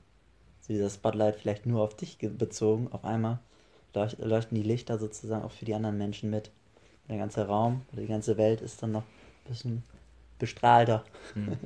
So 0.61 0.73
dieser 0.73 0.90
Spotlight 0.90 1.37
vielleicht 1.37 1.66
nur 1.66 1.82
auf 1.82 1.97
dich 1.97 2.18
bezogen. 2.18 2.88
Auf 2.92 3.04
einmal 3.04 3.38
leuchten 4.18 4.56
die 4.56 4.66
Lichter 4.66 4.99
sozusagen 4.99 5.44
auch 5.44 5.50
für 5.50 5.64
die 5.64 5.75
anderen 5.75 5.99
Menschen 5.99 6.30
mit. 6.30 6.49
Und 7.02 7.11
der 7.11 7.18
ganze 7.18 7.47
Raum 7.47 7.82
oder 7.92 8.02
die 8.02 8.08
ganze 8.08 8.37
Welt 8.37 8.61
ist 8.61 8.82
dann 8.82 8.92
noch 8.92 9.02
ein 9.02 9.49
bisschen 9.50 9.82
bestrahlter. 10.38 11.04
Hm. 11.35 11.57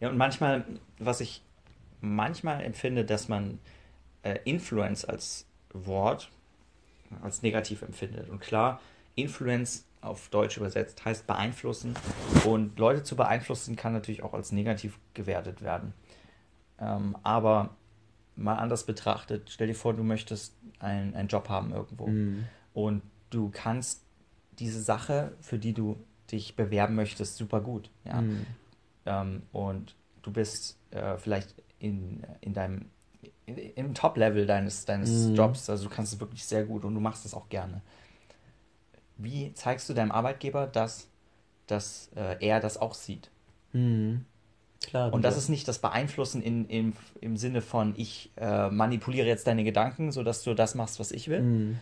Ja, 0.00 0.08
und 0.08 0.16
manchmal, 0.16 0.64
was 0.98 1.20
ich 1.20 1.42
manchmal 2.00 2.62
empfinde, 2.62 3.04
dass 3.04 3.28
man 3.28 3.58
äh, 4.22 4.38
Influence 4.44 5.04
als 5.04 5.46
Wort 5.72 6.30
als 7.22 7.42
negativ 7.42 7.82
empfindet. 7.82 8.28
Und 8.28 8.40
klar, 8.40 8.80
Influence 9.14 9.86
auf 10.00 10.28
Deutsch 10.28 10.56
übersetzt, 10.56 11.04
heißt 11.04 11.26
beeinflussen. 11.26 11.94
Und 12.44 12.78
Leute 12.78 13.02
zu 13.02 13.16
beeinflussen 13.16 13.76
kann 13.76 13.92
natürlich 13.92 14.22
auch 14.22 14.34
als 14.34 14.52
negativ 14.52 14.98
gewertet 15.14 15.62
werden. 15.62 15.94
Ähm, 16.78 17.16
aber 17.22 17.76
mal 18.36 18.56
anders 18.56 18.84
betrachtet, 18.84 19.48
stell 19.50 19.68
dir 19.68 19.74
vor, 19.74 19.94
du 19.94 20.02
möchtest 20.02 20.56
einen, 20.80 21.14
einen 21.14 21.28
Job 21.28 21.48
haben 21.48 21.72
irgendwo. 21.72 22.08
Mhm. 22.08 22.46
Und 22.74 23.02
du 23.30 23.50
kannst 23.50 24.02
diese 24.58 24.82
Sache, 24.82 25.32
für 25.40 25.58
die 25.58 25.72
du 25.72 25.96
dich 26.32 26.56
bewerben 26.56 26.94
möchtest, 26.94 27.36
super 27.36 27.60
gut. 27.60 27.90
Ja? 28.04 28.20
Mhm. 28.20 28.46
Ähm, 29.06 29.42
und 29.52 29.94
du 30.22 30.32
bist 30.32 30.78
äh, 30.90 31.16
vielleicht 31.18 31.54
in, 31.78 32.22
in 32.40 32.54
deinem 32.54 32.86
im 33.46 33.92
Top-Level 33.92 34.46
deines, 34.46 34.86
deines 34.86 35.28
mhm. 35.28 35.34
Jobs, 35.34 35.68
also 35.68 35.88
du 35.88 35.94
kannst 35.94 36.14
es 36.14 36.20
wirklich 36.20 36.44
sehr 36.44 36.64
gut 36.64 36.82
und 36.84 36.94
du 36.94 37.00
machst 37.00 37.26
es 37.26 37.34
auch 37.34 37.50
gerne 37.50 37.82
wie 39.16 39.52
zeigst 39.54 39.88
du 39.88 39.94
deinem 39.94 40.12
Arbeitgeber, 40.12 40.66
dass, 40.66 41.08
dass 41.66 42.10
äh, 42.16 42.36
er 42.40 42.60
das 42.60 42.76
auch 42.76 42.94
sieht? 42.94 43.30
Mhm. 43.72 44.24
Klar, 44.80 45.14
und 45.14 45.22
das 45.22 45.38
ist 45.38 45.48
nicht 45.48 45.66
das 45.66 45.78
Beeinflussen 45.78 46.42
in, 46.42 46.66
in, 46.66 46.92
im 47.20 47.38
Sinne 47.38 47.62
von, 47.62 47.94
ich 47.96 48.30
äh, 48.36 48.68
manipuliere 48.68 49.26
jetzt 49.26 49.46
deine 49.46 49.64
Gedanken, 49.64 50.12
sodass 50.12 50.42
du 50.42 50.52
das 50.52 50.74
machst, 50.74 51.00
was 51.00 51.10
ich 51.10 51.28
will, 51.28 51.40
mhm. 51.40 51.78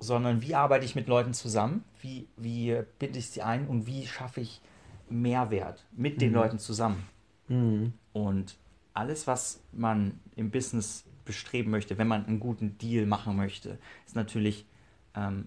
Sondern 0.00 0.42
wie 0.42 0.54
arbeite 0.54 0.84
ich 0.84 0.94
mit 0.94 1.06
Leuten 1.06 1.34
zusammen, 1.34 1.84
wie, 2.00 2.26
wie 2.36 2.82
binde 2.98 3.18
ich 3.18 3.30
sie 3.30 3.42
ein 3.42 3.68
und 3.68 3.86
wie 3.86 4.06
schaffe 4.06 4.40
ich 4.40 4.60
Mehrwert 5.08 5.84
mit 5.92 6.16
mhm. 6.16 6.18
den 6.18 6.32
Leuten 6.32 6.58
zusammen. 6.58 7.06
Mhm. 7.48 7.92
Und 8.12 8.56
alles, 8.94 9.26
was 9.26 9.62
man 9.72 10.18
im 10.34 10.50
Business 10.50 11.04
bestreben 11.24 11.70
möchte, 11.70 11.98
wenn 11.98 12.08
man 12.08 12.26
einen 12.26 12.40
guten 12.40 12.76
Deal 12.78 13.06
machen 13.06 13.36
möchte, 13.36 13.78
ist 14.06 14.16
natürlich 14.16 14.66
ähm, 15.14 15.46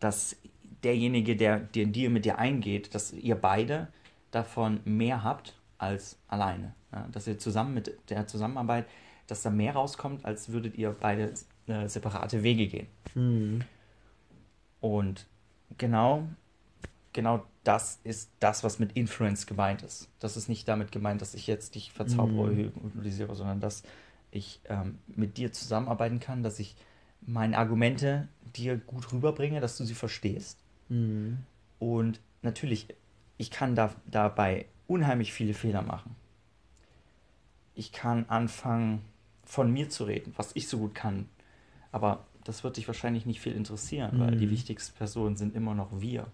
dass 0.00 0.36
derjenige, 0.82 1.36
der 1.36 1.60
den 1.60 1.92
Deal 1.92 2.10
mit 2.10 2.24
dir 2.24 2.38
eingeht, 2.38 2.94
dass 2.94 3.12
ihr 3.12 3.36
beide 3.36 3.88
davon 4.30 4.80
mehr 4.84 5.24
habt 5.24 5.56
als 5.78 6.18
alleine. 6.28 6.74
Ja, 6.92 7.08
dass 7.10 7.26
ihr 7.26 7.38
zusammen 7.38 7.74
mit 7.74 7.98
der 8.10 8.26
Zusammenarbeit, 8.26 8.86
dass 9.26 9.42
da 9.42 9.50
mehr 9.50 9.72
rauskommt, 9.72 10.24
als 10.24 10.50
würdet 10.50 10.76
ihr 10.76 10.94
beide 10.98 11.32
äh, 11.66 11.88
separate 11.88 12.42
Wege 12.42 12.66
gehen. 12.66 12.86
Mhm. 13.14 13.64
Und 14.80 15.26
genau, 15.78 16.28
genau 17.12 17.44
das 17.64 17.98
ist 18.04 18.30
das, 18.40 18.62
was 18.64 18.78
mit 18.78 18.92
Influence 18.92 19.46
gemeint 19.46 19.82
ist. 19.82 20.08
Das 20.20 20.36
ist 20.36 20.48
nicht 20.48 20.68
damit 20.68 20.92
gemeint, 20.92 21.22
dass 21.22 21.34
ich 21.34 21.46
jetzt 21.46 21.74
dich 21.74 21.92
verzaubere, 21.92 22.50
mhm. 22.50 22.56
hypnotisiere, 22.56 23.34
sondern 23.34 23.60
dass 23.60 23.82
ich 24.30 24.60
ähm, 24.68 24.98
mit 25.06 25.38
dir 25.38 25.52
zusammenarbeiten 25.52 26.20
kann, 26.20 26.42
dass 26.42 26.58
ich 26.58 26.76
meine 27.22 27.56
Argumente 27.56 28.28
dir 28.54 28.76
gut 28.76 29.12
rüberbringe, 29.12 29.60
dass 29.60 29.78
du 29.78 29.84
sie 29.84 29.94
verstehst. 29.94 30.58
Mhm. 30.88 31.38
Und 31.78 32.20
natürlich, 32.42 32.88
ich 33.38 33.50
kann 33.50 33.74
da, 33.74 33.94
dabei 34.06 34.66
unheimlich 34.86 35.32
viele 35.32 35.54
Fehler 35.54 35.82
machen. 35.82 36.14
Ich 37.74 37.92
kann 37.92 38.26
anfangen, 38.28 39.02
von 39.46 39.70
mir 39.72 39.90
zu 39.90 40.04
reden, 40.04 40.32
was 40.36 40.50
ich 40.54 40.68
so 40.68 40.78
gut 40.78 40.94
kann. 40.94 41.28
Aber 41.94 42.26
das 42.42 42.64
wird 42.64 42.76
dich 42.76 42.88
wahrscheinlich 42.88 43.24
nicht 43.24 43.40
viel 43.40 43.54
interessieren, 43.54 44.16
mhm. 44.16 44.20
weil 44.20 44.36
die 44.36 44.50
wichtigsten 44.50 44.98
Personen 44.98 45.36
sind 45.36 45.54
immer 45.54 45.74
noch 45.76 46.00
wir. 46.00 46.26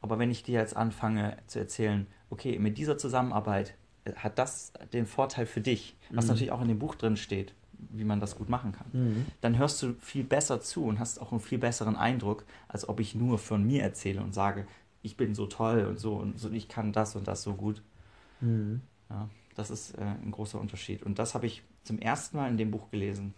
Aber 0.00 0.18
wenn 0.18 0.30
ich 0.30 0.42
dir 0.42 0.58
jetzt 0.58 0.74
anfange 0.74 1.36
zu 1.48 1.58
erzählen, 1.58 2.06
okay, 2.30 2.58
mit 2.58 2.78
dieser 2.78 2.96
Zusammenarbeit 2.96 3.74
hat 4.14 4.38
das 4.38 4.72
den 4.94 5.04
Vorteil 5.04 5.44
für 5.44 5.60
dich, 5.60 5.96
was 6.10 6.24
mhm. 6.24 6.30
natürlich 6.30 6.50
auch 6.50 6.62
in 6.62 6.68
dem 6.68 6.78
Buch 6.78 6.94
drin 6.94 7.18
steht, 7.18 7.52
wie 7.72 8.04
man 8.04 8.20
das 8.20 8.36
gut 8.36 8.48
machen 8.48 8.72
kann. 8.72 8.86
Mhm. 8.94 9.26
Dann 9.42 9.58
hörst 9.58 9.82
du 9.82 9.92
viel 10.00 10.24
besser 10.24 10.62
zu 10.62 10.86
und 10.86 10.98
hast 10.98 11.20
auch 11.20 11.30
einen 11.30 11.40
viel 11.40 11.58
besseren 11.58 11.96
Eindruck, 11.96 12.46
als 12.66 12.88
ob 12.88 12.98
ich 12.98 13.14
nur 13.14 13.38
von 13.38 13.66
mir 13.66 13.82
erzähle 13.82 14.22
und 14.22 14.32
sage, 14.32 14.66
ich 15.02 15.18
bin 15.18 15.34
so 15.34 15.46
toll 15.46 15.84
und 15.84 16.00
so 16.00 16.14
und 16.14 16.38
so, 16.38 16.50
ich 16.50 16.68
kann 16.68 16.94
das 16.94 17.16
und 17.16 17.28
das 17.28 17.42
so 17.42 17.52
gut. 17.52 17.82
Mhm. 18.40 18.80
Ja, 19.10 19.28
das 19.56 19.68
ist 19.68 19.98
äh, 19.98 20.00
ein 20.00 20.30
großer 20.30 20.58
Unterschied. 20.58 21.02
Und 21.02 21.18
das 21.18 21.34
habe 21.34 21.44
ich 21.44 21.62
zum 21.84 21.98
ersten 21.98 22.38
Mal 22.38 22.48
in 22.48 22.56
dem 22.56 22.70
Buch 22.70 22.90
gelesen. 22.90 23.34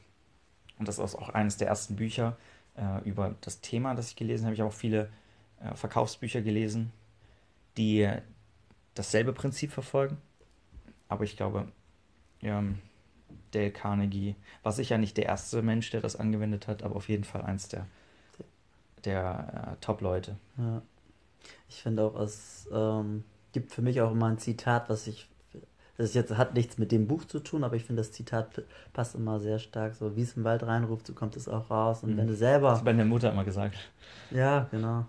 Und 0.79 0.89
das 0.89 0.99
ist 0.99 1.15
auch 1.15 1.29
eines 1.31 1.57
der 1.57 1.69
ersten 1.69 1.97
Bücher 1.97 2.37
äh, 2.77 3.03
über 3.09 3.35
das 3.41 3.61
Thema, 3.61 3.95
das 3.95 4.11
ich 4.11 4.17
gelesen 4.17 4.45
habe. 4.45 4.55
Ich 4.55 4.61
habe 4.61 4.71
auch 4.71 4.75
viele 4.75 5.11
äh, 5.61 5.75
Verkaufsbücher 5.75 6.41
gelesen, 6.41 6.93
die 7.77 8.09
dasselbe 8.95 9.33
Prinzip 9.33 9.73
verfolgen. 9.73 10.19
Aber 11.09 11.25
ich 11.25 11.37
glaube, 11.37 11.69
ja, 12.41 12.63
Dale 13.51 13.71
Carnegie 13.71 14.37
war 14.63 14.73
sicher 14.73 14.99
nicht 14.99 15.17
der 15.17 15.27
erste 15.27 15.63
Mensch, 15.63 15.91
der 15.91 16.01
das 16.01 16.17
angewendet 16.17 16.69
hat, 16.69 16.83
aber 16.83 16.97
auf 16.97 17.09
jeden 17.09 17.25
Fall 17.25 17.43
eins 17.43 17.69
der, 17.69 17.87
der 19.05 19.73
äh, 19.73 19.81
Top-Leute. 19.81 20.37
Ja. 20.59 20.83
Ich 21.69 21.83
finde 21.83 22.03
auch, 22.05 22.21
es 22.21 22.69
ähm, 22.73 23.25
gibt 23.53 23.73
für 23.73 23.83
mich 23.83 24.01
auch 24.01 24.13
immer 24.13 24.27
ein 24.27 24.39
Zitat, 24.39 24.89
was 24.89 25.07
ich. 25.07 25.29
Das 25.99 26.15
jetzt 26.15 26.37
hat 26.37 26.55
nichts 26.55 26.79
mit 26.79 26.93
dem 26.93 27.09
Buch 27.09 27.25
zu 27.25 27.41
tun, 27.41 27.65
aber 27.65 27.77
ich 27.77 27.85
finde, 27.85 28.01
das 28.01 28.13
Zitat 28.13 28.63
passt 28.93 29.17
immer 29.17 29.41
sehr 29.41 29.59
stark. 29.59 29.95
So, 29.97 30.17
wie 30.17 30.23
es 30.23 30.37
im 30.37 30.45
Wald 30.45 30.63
reinruft, 30.63 31.07
so 31.07 31.13
kommt 31.13 31.37
es 31.37 31.49
auch 31.49 31.71
raus. 31.71 32.03
Und 32.05 32.13
mhm. 32.13 32.19
wenn 32.19 32.27
du 32.29 32.35
selber. 32.35 32.71
Das 32.71 32.79
hat 32.79 32.85
meine 32.85 33.05
Mutter 33.05 33.33
immer 33.33 33.45
gesagt. 33.45 33.77
Ja, 34.31 34.69
genau. 34.71 35.05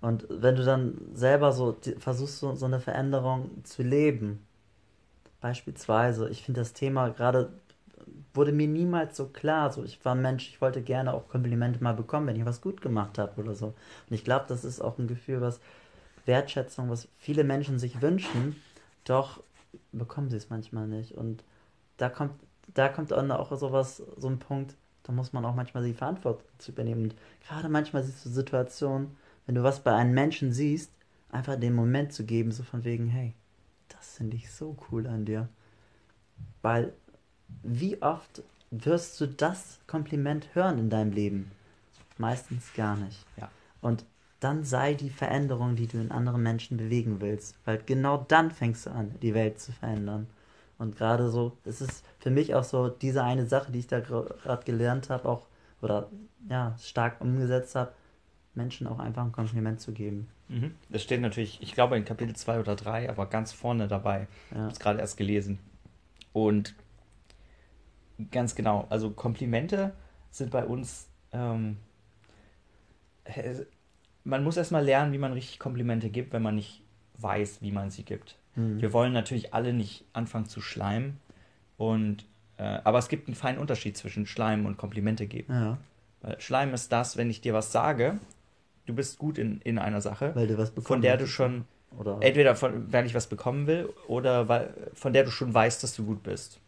Und 0.00 0.26
wenn 0.30 0.56
du 0.56 0.64
dann 0.64 0.98
selber 1.12 1.52
so 1.52 1.76
versuchst, 1.98 2.38
so, 2.38 2.54
so 2.54 2.66
eine 2.66 2.80
Veränderung 2.80 3.62
zu 3.62 3.82
leben, 3.82 4.44
beispielsweise, 5.40 6.28
ich 6.30 6.42
finde 6.42 6.60
das 6.62 6.72
Thema 6.72 7.10
gerade 7.10 7.50
wurde 8.34 8.52
mir 8.52 8.68
niemals 8.68 9.16
so 9.16 9.26
klar. 9.26 9.70
So, 9.72 9.84
ich 9.84 10.02
war 10.04 10.14
ein 10.14 10.22
Mensch, 10.22 10.48
ich 10.48 10.60
wollte 10.60 10.82
gerne 10.82 11.12
auch 11.12 11.28
Komplimente 11.28 11.82
mal 11.82 11.94
bekommen, 11.94 12.26
wenn 12.26 12.36
ich 12.36 12.44
was 12.44 12.60
gut 12.60 12.80
gemacht 12.80 13.18
habe 13.18 13.40
oder 13.40 13.54
so. 13.54 13.66
Und 13.66 14.14
ich 14.14 14.24
glaube, 14.24 14.46
das 14.48 14.64
ist 14.64 14.80
auch 14.80 14.98
ein 14.98 15.08
Gefühl, 15.08 15.40
was 15.40 15.60
Wertschätzung, 16.26 16.88
was 16.88 17.08
viele 17.18 17.44
Menschen 17.44 17.78
sich 17.78 18.00
wünschen, 18.00 18.56
doch 19.04 19.42
bekommen 19.92 20.30
sie 20.30 20.36
es 20.36 20.50
manchmal 20.50 20.86
nicht. 20.86 21.12
Und 21.12 21.44
da 21.96 22.08
kommt, 22.08 22.34
da 22.74 22.88
kommt 22.88 23.10
dann 23.10 23.30
auch 23.30 23.56
sowas, 23.56 24.02
so 24.16 24.28
ein 24.28 24.38
Punkt, 24.38 24.76
da 25.04 25.12
muss 25.12 25.32
man 25.32 25.44
auch 25.44 25.54
manchmal 25.54 25.84
die 25.84 25.94
Verantwortung 25.94 26.46
zu 26.58 26.72
übernehmen. 26.72 27.04
Und 27.04 27.14
gerade 27.46 27.68
manchmal 27.68 28.02
siehst 28.02 28.24
du 28.24 28.30
Situationen, 28.30 29.16
wenn 29.46 29.54
du 29.54 29.62
was 29.62 29.80
bei 29.80 29.92
einem 29.94 30.14
Menschen 30.14 30.52
siehst, 30.52 30.92
einfach 31.30 31.56
den 31.56 31.74
Moment 31.74 32.12
zu 32.12 32.24
geben, 32.24 32.52
so 32.52 32.62
von 32.62 32.84
wegen, 32.84 33.08
hey, 33.08 33.34
das 33.88 34.16
finde 34.16 34.36
ich 34.36 34.50
so 34.50 34.76
cool 34.90 35.06
an 35.06 35.24
dir. 35.24 35.48
Weil 36.60 36.92
wie 37.62 38.00
oft 38.02 38.42
wirst 38.70 39.20
du 39.20 39.26
das 39.26 39.80
Kompliment 39.86 40.54
hören 40.54 40.78
in 40.78 40.90
deinem 40.90 41.12
Leben? 41.12 41.50
Meistens 42.18 42.72
gar 42.74 42.96
nicht. 42.96 43.24
Ja. 43.36 43.50
Und 43.80 44.04
dann 44.42 44.64
sei 44.64 44.94
die 44.94 45.10
Veränderung, 45.10 45.76
die 45.76 45.86
du 45.86 45.98
in 45.98 46.10
anderen 46.10 46.42
Menschen 46.42 46.76
bewegen 46.76 47.20
willst. 47.20 47.56
Weil 47.64 47.78
genau 47.84 48.24
dann 48.28 48.50
fängst 48.50 48.86
du 48.86 48.90
an, 48.90 49.14
die 49.22 49.34
Welt 49.34 49.60
zu 49.60 49.72
verändern. 49.72 50.26
Und 50.78 50.96
gerade 50.96 51.30
so, 51.30 51.56
es 51.64 51.80
ist 51.80 52.04
für 52.18 52.30
mich 52.30 52.54
auch 52.54 52.64
so 52.64 52.88
diese 52.88 53.22
eine 53.22 53.46
Sache, 53.46 53.70
die 53.70 53.80
ich 53.80 53.86
da 53.86 54.00
gerade 54.00 54.64
gelernt 54.64 55.10
habe, 55.10 55.28
auch 55.28 55.46
oder 55.80 56.08
ja, 56.48 56.76
stark 56.80 57.20
umgesetzt 57.20 57.74
habe, 57.74 57.92
Menschen 58.54 58.86
auch 58.86 58.98
einfach 58.98 59.24
ein 59.24 59.32
Kompliment 59.32 59.80
zu 59.80 59.92
geben. 59.92 60.28
Mhm. 60.48 60.74
Das 60.88 61.02
steht 61.02 61.20
natürlich, 61.20 61.60
ich 61.62 61.74
glaube 61.74 61.96
in 61.96 62.04
Kapitel 62.04 62.34
2 62.36 62.60
oder 62.60 62.76
3, 62.76 63.10
aber 63.10 63.26
ganz 63.26 63.52
vorne 63.52 63.88
dabei. 63.88 64.28
Ja. 64.50 64.56
Ich 64.56 64.56
habe 64.56 64.72
es 64.72 64.78
gerade 64.80 65.00
erst 65.00 65.16
gelesen. 65.16 65.58
Und 66.32 66.74
Ganz 68.30 68.54
genau. 68.54 68.86
Also 68.88 69.10
Komplimente 69.10 69.94
sind 70.30 70.50
bei 70.50 70.64
uns. 70.64 71.08
Ähm, 71.32 71.78
man 74.24 74.44
muss 74.44 74.56
erstmal 74.56 74.84
lernen, 74.84 75.12
wie 75.12 75.18
man 75.18 75.32
richtig 75.32 75.58
Komplimente 75.58 76.10
gibt, 76.10 76.32
wenn 76.32 76.42
man 76.42 76.54
nicht 76.54 76.82
weiß, 77.18 77.62
wie 77.62 77.72
man 77.72 77.90
sie 77.90 78.04
gibt. 78.04 78.36
Mhm. 78.54 78.80
Wir 78.80 78.92
wollen 78.92 79.12
natürlich 79.12 79.54
alle 79.54 79.72
nicht 79.72 80.04
anfangen 80.12 80.46
zu 80.46 80.60
schleimen. 80.60 81.18
Und, 81.76 82.26
äh, 82.58 82.62
aber 82.84 82.98
es 82.98 83.08
gibt 83.08 83.28
einen 83.28 83.34
feinen 83.34 83.58
Unterschied 83.58 83.96
zwischen 83.96 84.26
Schleimen 84.26 84.66
und 84.66 84.76
Komplimente 84.76 85.26
geben. 85.26 85.52
Ja. 85.52 85.78
Weil 86.20 86.40
Schleim 86.40 86.72
ist 86.74 86.92
das, 86.92 87.16
wenn 87.16 87.30
ich 87.30 87.40
dir 87.40 87.54
was 87.54 87.72
sage, 87.72 88.18
du 88.86 88.94
bist 88.94 89.18
gut 89.18 89.38
in, 89.38 89.60
in 89.62 89.78
einer 89.78 90.00
Sache, 90.00 90.32
weil 90.34 90.46
du 90.46 90.58
was 90.58 90.70
von 90.70 91.00
der 91.00 91.16
du 91.16 91.26
schon, 91.26 91.64
oder? 91.98 92.18
entweder 92.20 92.54
von, 92.54 92.92
weil 92.92 93.06
ich 93.06 93.14
was 93.14 93.26
bekommen 93.26 93.66
will, 93.66 93.88
oder 94.06 94.48
weil, 94.48 94.72
von 94.94 95.12
der 95.12 95.24
du 95.24 95.30
schon 95.30 95.52
weißt, 95.52 95.82
dass 95.82 95.96
du 95.96 96.04
gut 96.04 96.22
bist 96.22 96.60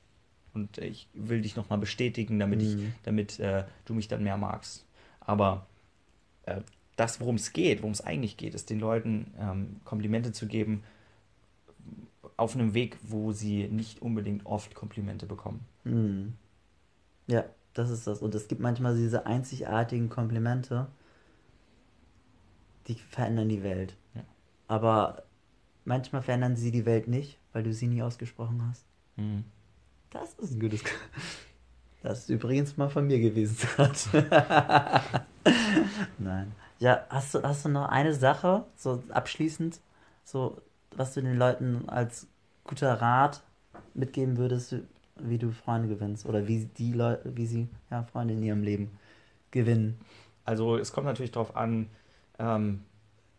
und 0.55 0.79
ich 0.79 1.09
will 1.13 1.43
dich 1.43 1.57
nochmal 1.57 1.79
bestätigen, 1.79 2.39
damit, 2.39 2.61
mhm. 2.61 2.67
ich, 2.67 2.93
damit 3.03 3.39
äh, 3.41 3.65
du 3.85 3.95
mich 3.95 4.09
dann 4.09 4.23
mehr 4.23 4.37
magst. 4.37 4.87
Aber 5.21 5.67
äh, 6.47 6.61
das, 6.97 7.21
worum 7.21 7.37
es 7.37 7.53
geht, 7.53 7.83
worum 7.83 7.93
es 7.93 8.01
eigentlich 8.01 8.37
geht, 8.37 8.55
ist 8.55 8.71
den 8.71 8.79
Leuten 8.79 9.33
ähm, 9.39 9.81
Komplimente 9.85 10.33
zu 10.33 10.47
geben 10.47 10.85
auf 12.37 12.55
einem 12.55 12.75
Weg, 12.75 12.99
wo 13.03 13.33
sie 13.33 13.69
nicht 13.69 14.03
unbedingt 14.03 14.47
oft 14.47 14.75
Komplimente 14.75 15.27
bekommen. 15.27 15.65
Mhm. 15.85 16.35
Ja, 17.27 17.45
das 17.75 17.91
ist 17.91 18.07
das. 18.07 18.21
Und 18.23 18.35
es 18.35 18.49
gibt 18.49 18.61
manchmal 18.61 18.97
diese 18.97 19.27
einzigartigen 19.27 20.09
Komplimente, 20.09 20.89
die 22.87 22.95
verändern 22.95 23.49
die 23.49 23.63
Welt. 23.63 23.97
Ja. 24.15 24.25
Aber 24.69 25.25
manchmal 25.85 26.23
verändern 26.23 26.57
sie 26.57 26.71
die 26.71 26.87
Welt 26.87 27.09
nicht, 27.09 27.39
weil 27.53 27.63
du 27.63 27.73
sie 27.73 27.87
nie 27.87 28.03
ausgesprochen 28.03 28.63
hast. 28.69 28.85
Mhm. 29.17 29.45
Das 30.11 30.35
ist 30.35 30.53
ein 30.53 30.61
gutes. 30.61 30.83
Das 32.03 32.19
ist 32.19 32.29
übrigens 32.29 32.77
mal 32.77 32.91
von 32.91 33.07
mir 33.07 33.19
gewesen. 33.19 33.67
Nein. 36.19 36.53
Ja, 36.79 37.07
hast 37.09 37.35
du, 37.35 37.43
hast 37.43 37.65
du 37.65 37.69
noch 37.69 37.89
eine 37.89 38.15
Sache, 38.15 38.65
so 38.77 39.03
abschließend, 39.11 39.81
so 40.25 40.61
was 40.97 41.15
du 41.15 41.23
den 41.23 41.37
Leuten 41.37 41.89
als 41.89 42.27
guter 42.65 43.01
Rat 43.01 43.43
mitgeben 43.95 44.37
würdest, 44.37 44.77
wie 45.17 45.39
du 45.39 45.53
Freunde 45.53 45.89
gewinnst 45.89 46.27
oder 46.27 46.49
wie 46.49 46.69
die 46.77 46.93
Leute, 46.93 47.37
wie 47.37 47.47
sie 47.47 47.69
ja, 47.91 48.03
Freunde 48.03 48.35
in 48.35 48.43
ihrem 48.43 48.63
Leben 48.63 48.91
gewinnen? 49.51 50.01
Also 50.45 50.77
es 50.77 50.93
kommt 50.93 51.07
natürlich 51.07 51.33
darauf 51.33 51.57
an, 51.57 51.89
ähm, 52.39 52.85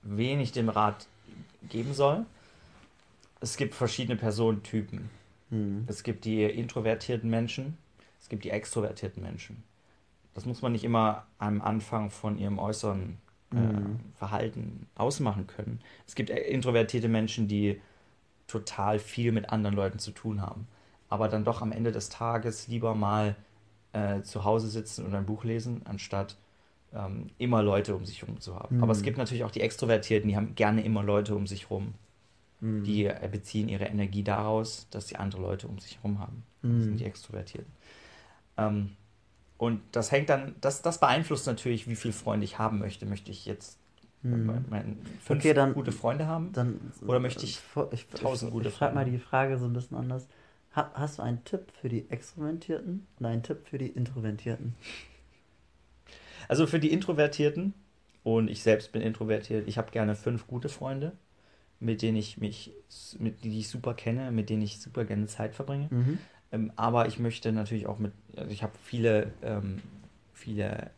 wen 0.02 0.40
ich 0.40 0.52
dem 0.52 0.70
Rat 0.70 1.08
geben 1.70 1.94
soll. 1.94 2.26
Es 3.42 3.58
gibt 3.58 3.76
verschiedene 3.76 4.18
Personentypen. 4.18 5.10
Mhm. 5.50 5.84
Es 5.88 6.04
gibt 6.04 6.26
die 6.26 6.44
introvertierten 6.44 7.30
Menschen, 7.30 7.78
es 8.22 8.30
gibt 8.30 8.44
die 8.44 8.50
extrovertierten 8.50 9.22
Menschen. 9.22 9.64
Das 10.34 10.46
muss 10.46 10.62
man 10.62 10.72
nicht 10.72 10.84
immer 10.84 11.26
am 11.38 11.62
Anfang 11.62 12.10
von 12.10 12.38
ihrem 12.38 12.60
äußeren 12.60 13.18
äh, 13.54 13.58
mhm. 13.58 14.00
Verhalten 14.16 14.88
ausmachen 14.96 15.48
können. 15.48 15.80
Es 16.08 16.16
gibt 16.16 16.30
introvertierte 16.30 17.08
Menschen, 17.08 17.48
die 17.48 17.82
total 18.48 19.00
viel 19.00 19.32
mit 19.32 19.50
anderen 19.50 19.76
Leuten 19.76 20.00
zu 20.00 20.12
tun 20.12 20.42
haben, 20.42 20.68
aber 21.10 21.28
dann 21.28 21.44
doch 21.44 21.62
am 21.62 21.72
Ende 21.72 21.92
des 21.92 22.10
Tages 22.10 22.68
lieber 22.68 22.96
mal 22.96 23.36
äh, 23.94 24.22
zu 24.22 24.44
Hause 24.44 24.68
sitzen 24.68 25.06
und 25.06 25.16
ein 25.16 25.26
Buch 25.26 25.44
lesen, 25.44 25.82
anstatt 25.86 26.38
ähm, 26.94 27.28
immer 27.38 27.64
Leute 27.64 27.96
um 27.96 28.06
sich 28.06 28.22
herum 28.22 28.40
zu 28.40 28.56
haben. 28.56 28.78
Mhm. 28.78 28.84
Aber 28.84 28.92
es 28.92 29.00
mhm. 29.00 29.06
gibt 29.06 29.18
natürlich 29.18 29.44
auch 29.44 29.52
die 29.52 29.62
Extrovertierten, 29.62 30.30
die 30.30 30.36
haben 30.36 30.56
gerne 30.56 30.84
immer 30.84 31.04
Leute 31.04 31.36
um 31.36 31.48
sich 31.48 31.70
herum. 31.70 31.94
Mhm. 32.62 32.84
Die 32.84 33.06
äh, 33.06 33.30
beziehen 33.32 33.70
ihre 33.70 33.86
Energie 33.86 34.24
daraus, 34.24 34.88
dass 34.92 35.08
sie 35.08 35.16
andere 35.16 35.42
Leute 35.42 35.68
um 35.68 35.80
sich 35.80 35.98
herum 35.98 36.20
haben. 36.20 36.44
Das 36.62 36.84
sind 36.84 37.00
die 37.00 37.06
Extrovertierten. 37.06 37.72
Ähm, 38.58 38.92
und 39.58 39.82
das 39.92 40.12
hängt 40.12 40.30
dann, 40.30 40.56
das, 40.62 40.82
das 40.82 41.00
beeinflusst 41.00 41.48
natürlich, 41.48 41.88
wie 41.88 41.96
viele 41.96 42.14
Freunde 42.14 42.44
ich 42.44 42.60
haben 42.60 42.80
möchte. 42.80 43.06
Möchte 43.06 43.32
ich 43.32 43.46
jetzt 43.46 43.78
mhm. 44.22 44.66
mein, 44.70 44.98
fünf 45.24 45.42
okay, 45.42 45.54
dann, 45.54 45.74
gute 45.74 45.92
Freunde 45.92 46.28
haben? 46.28 46.52
Dann, 46.54 46.80
oder 47.06 47.20
möchte 47.20 47.46
ich, 47.46 47.62
ich 47.92 48.08
tausend 48.08 48.52
gute 48.52 48.68
ich, 48.68 48.74
ich 48.74 48.78
frage 48.78 48.96
mal 48.96 49.06
die 49.06 49.18
Frage 49.18 49.58
so 49.58 49.66
ein 49.66 49.74
bisschen 49.74 49.98
anders. 49.98 50.28
hast 50.74 51.20
du 51.20 51.24
einen 51.24 51.44
Tipp 51.46 51.72
für 51.80 51.90
die 51.90 52.10
Extrovertierten 52.10 53.08
und 53.20 53.26
einen 53.26 53.44
Tipp 53.44 53.68
für 53.68 53.78
die 53.78 53.88
Introvertierten? 53.88 54.76
Also 56.48 56.68
für 56.68 56.80
die 56.80 56.92
Introvertierten, 56.92 57.74
und 58.24 58.50
ich 58.50 58.62
selbst 58.62 58.92
bin 58.92 59.02
introvertiert, 59.02 59.68
ich 59.68 59.78
habe 59.78 59.92
gerne 59.92 60.16
fünf 60.16 60.48
gute 60.48 60.70
Freunde 60.70 61.14
mit 61.80 62.02
denen 62.02 62.18
ich 62.18 62.38
mich, 62.38 62.72
mit 63.20 63.44
die 63.44 63.60
ich 63.60 63.70
super 63.70 63.94
kenne, 63.94 64.32
mit 64.32 64.50
denen 64.50 64.62
ich 64.62 64.80
super 64.80 65.06
gerne 65.06 65.28
Zeit 65.28 65.56
verbringe. 65.56 65.88
Mhm. 65.92 66.20
Ähm, 66.52 66.72
aber 66.76 67.08
ich 67.08 67.20
möchte 67.20 67.52
natürlich 67.52 67.88
auch 67.88 68.00
mit, 68.00 68.14
also 68.38 68.52
ich 68.52 68.64
habe 68.64 68.74
viele, 68.84 69.32
ähm, 69.42 69.82
viele 70.34 70.92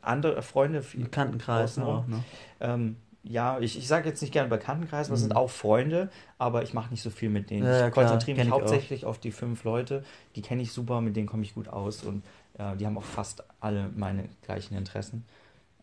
andere 0.00 0.42
Freunde, 0.42 0.82
viele 0.82 1.04
Bekanntenkreis 1.04 1.78
auch, 1.78 2.06
ne? 2.06 2.24
Ähm, 2.60 2.96
ja, 3.24 3.60
ich, 3.60 3.78
ich 3.78 3.86
sage 3.86 4.08
jetzt 4.08 4.20
nicht 4.20 4.32
gerne 4.32 4.48
Bekanntenkreis, 4.48 5.08
mhm. 5.08 5.12
das 5.12 5.20
sind 5.20 5.36
auch 5.36 5.50
Freunde, 5.50 6.10
aber 6.38 6.62
ich 6.62 6.74
mache 6.74 6.90
nicht 6.90 7.02
so 7.02 7.10
viel 7.10 7.30
mit 7.30 7.50
denen. 7.50 7.66
Ja, 7.66 7.88
ich 7.88 7.94
konzentriere 7.94 8.38
mich 8.38 8.50
hauptsächlich 8.50 9.04
auf 9.04 9.18
die 9.18 9.30
fünf 9.30 9.64
Leute, 9.64 10.04
die 10.34 10.42
kenne 10.42 10.62
ich 10.62 10.72
super, 10.72 11.00
mit 11.00 11.14
denen 11.14 11.28
komme 11.28 11.42
ich 11.44 11.54
gut 11.54 11.68
aus 11.68 12.02
und 12.02 12.24
äh, 12.58 12.76
die 12.76 12.86
haben 12.86 12.98
auch 12.98 13.04
fast 13.04 13.44
alle 13.60 13.90
meine 13.94 14.28
gleichen 14.42 14.76
Interessen. 14.76 15.24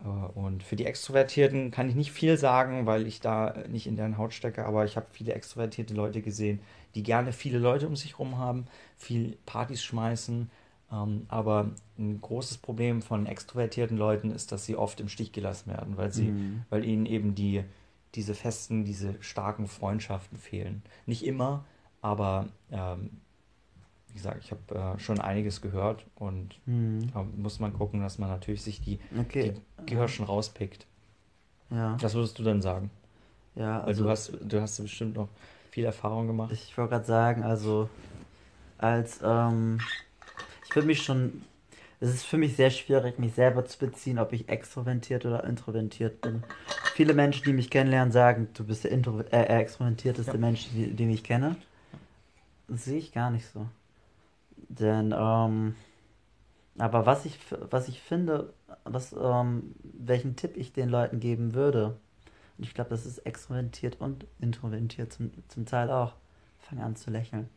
Äh, 0.03 0.08
und 0.38 0.63
für 0.63 0.75
die 0.75 0.86
Extrovertierten 0.86 1.71
kann 1.71 1.88
ich 1.88 1.95
nicht 1.95 2.12
viel 2.12 2.38
sagen, 2.38 2.86
weil 2.86 3.08
ich 3.08 3.21
da 3.21 3.53
nicht 3.69 3.88
in 3.88 3.95
deren 3.95 4.17
Haut 4.17 4.34
stecke, 4.34 4.65
aber 4.65 4.84
ich 4.84 4.97
habe 4.97 5.08
viele 5.12 5.34
extrovertierte 5.34 5.93
Leute 5.93 6.21
gesehen, 6.21 6.60
die 6.95 7.04
gerne 7.04 7.32
viele 7.34 7.60
Leute 7.60 7.88
um 7.88 7.95
sich 7.95 8.13
herum 8.13 8.38
haben, 8.38 8.65
viel 8.97 9.38
Partys 9.45 9.84
schmeißen. 9.84 10.49
Ähm, 10.91 11.25
aber 11.28 11.71
ein 11.97 12.19
großes 12.19 12.58
Problem 12.58 13.02
von 13.02 13.25
extrovertierten 13.25 13.97
Leuten 13.97 14.32
ist, 14.32 14.52
dass 14.52 14.65
sie 14.65 14.75
oft 14.75 14.99
im 14.99 15.10
Stich 15.10 15.32
gelassen 15.32 15.71
werden, 15.71 15.97
weil 15.97 16.12
sie, 16.12 16.30
mhm. 16.30 16.63
weil 16.69 16.84
ihnen 16.84 17.06
eben 17.06 17.36
die, 17.36 17.63
diese 18.15 18.34
festen, 18.34 18.86
diese 18.86 19.15
starken 19.21 19.67
Freundschaften 19.67 20.38
fehlen. 20.38 20.82
Nicht 21.06 21.25
immer, 21.25 21.65
aber 22.02 22.47
ähm, 22.71 23.12
wie 24.08 24.13
gesagt, 24.13 24.43
ich 24.43 24.52
habe 24.52 24.95
äh, 24.95 24.99
schon 24.99 25.19
einiges 25.19 25.62
gehört 25.62 26.06
und 26.15 26.60
mhm. 26.65 27.12
muss 27.38 27.60
man 27.60 27.73
gucken, 27.73 28.02
dass 28.02 28.17
man 28.17 28.30
natürlich 28.30 28.63
sich 28.63 28.82
die, 28.82 28.99
okay. 29.17 29.54
die 29.54 29.86
Gehirschen 29.86 30.25
rauspickt. 30.25 30.88
Ja. 31.69 31.97
Was 32.02 32.15
würdest 32.15 32.39
du 32.39 32.43
denn 32.43 32.63
sagen? 32.63 32.89
Ja, 33.56 33.82
also, 33.82 34.04
Weil 34.04 34.06
du 34.06 34.10
hast, 34.10 34.32
du 34.41 34.62
hast 34.62 34.82
bestimmt 34.82 35.15
noch 35.15 35.30
viel 35.79 35.85
Erfahrung 35.85 36.27
gemacht. 36.27 36.51
Ich 36.51 36.77
wollte 36.77 36.91
gerade 36.91 37.05
sagen, 37.05 37.43
also 37.43 37.89
als 38.77 39.21
ähm, 39.23 39.79
ich 40.67 40.75
würde 40.75 40.87
mich 40.87 41.03
schon, 41.03 41.41
es 42.01 42.09
ist 42.09 42.25
für 42.25 42.37
mich 42.37 42.57
sehr 42.57 42.69
schwierig, 42.69 43.17
mich 43.17 43.33
selber 43.33 43.63
zu 43.63 43.79
beziehen, 43.79 44.19
ob 44.19 44.33
ich 44.33 44.49
extrovertiert 44.49 45.25
oder 45.25 45.45
introvertiert 45.45 46.19
bin. 46.19 46.43
Viele 46.95 47.13
Menschen, 47.13 47.45
die 47.45 47.53
mich 47.53 47.69
kennenlernen, 47.69 48.11
sagen, 48.11 48.49
du 48.55 48.65
bist 48.65 48.83
der 48.83 48.91
Intro 48.91 49.21
äh, 49.31 49.43
extrovertierteste 49.43 50.33
ja. 50.33 50.37
Mensch, 50.37 50.67
den 50.73 51.09
ich 51.09 51.23
kenne. 51.23 51.55
Das 52.67 52.83
sehe 52.83 52.97
ich 52.97 53.13
gar 53.13 53.31
nicht 53.31 53.47
so. 53.47 53.65
Denn, 54.67 55.15
ähm, 55.17 55.75
aber 56.77 57.05
was 57.05 57.23
ich, 57.23 57.39
was 57.69 57.87
ich 57.87 58.01
finde, 58.01 58.51
was, 58.83 59.13
ähm, 59.13 59.75
welchen 59.83 60.35
Tipp 60.35 60.57
ich 60.57 60.73
den 60.73 60.89
Leuten 60.89 61.21
geben 61.21 61.53
würde, 61.53 61.95
Und 62.59 62.65
ich 62.65 62.73
glaube, 62.73 62.89
das 62.89 63.05
ist 63.05 63.19
extrovertiert 63.19 64.01
und 64.01 64.27
introvertiert 64.41 65.13
zum, 65.13 65.31
zum 65.47 65.65
Teil 65.65 65.89
auch. 65.89 66.13
Fang 66.57 66.79
an 66.79 66.97
zu 66.97 67.09
lächeln. 67.09 67.47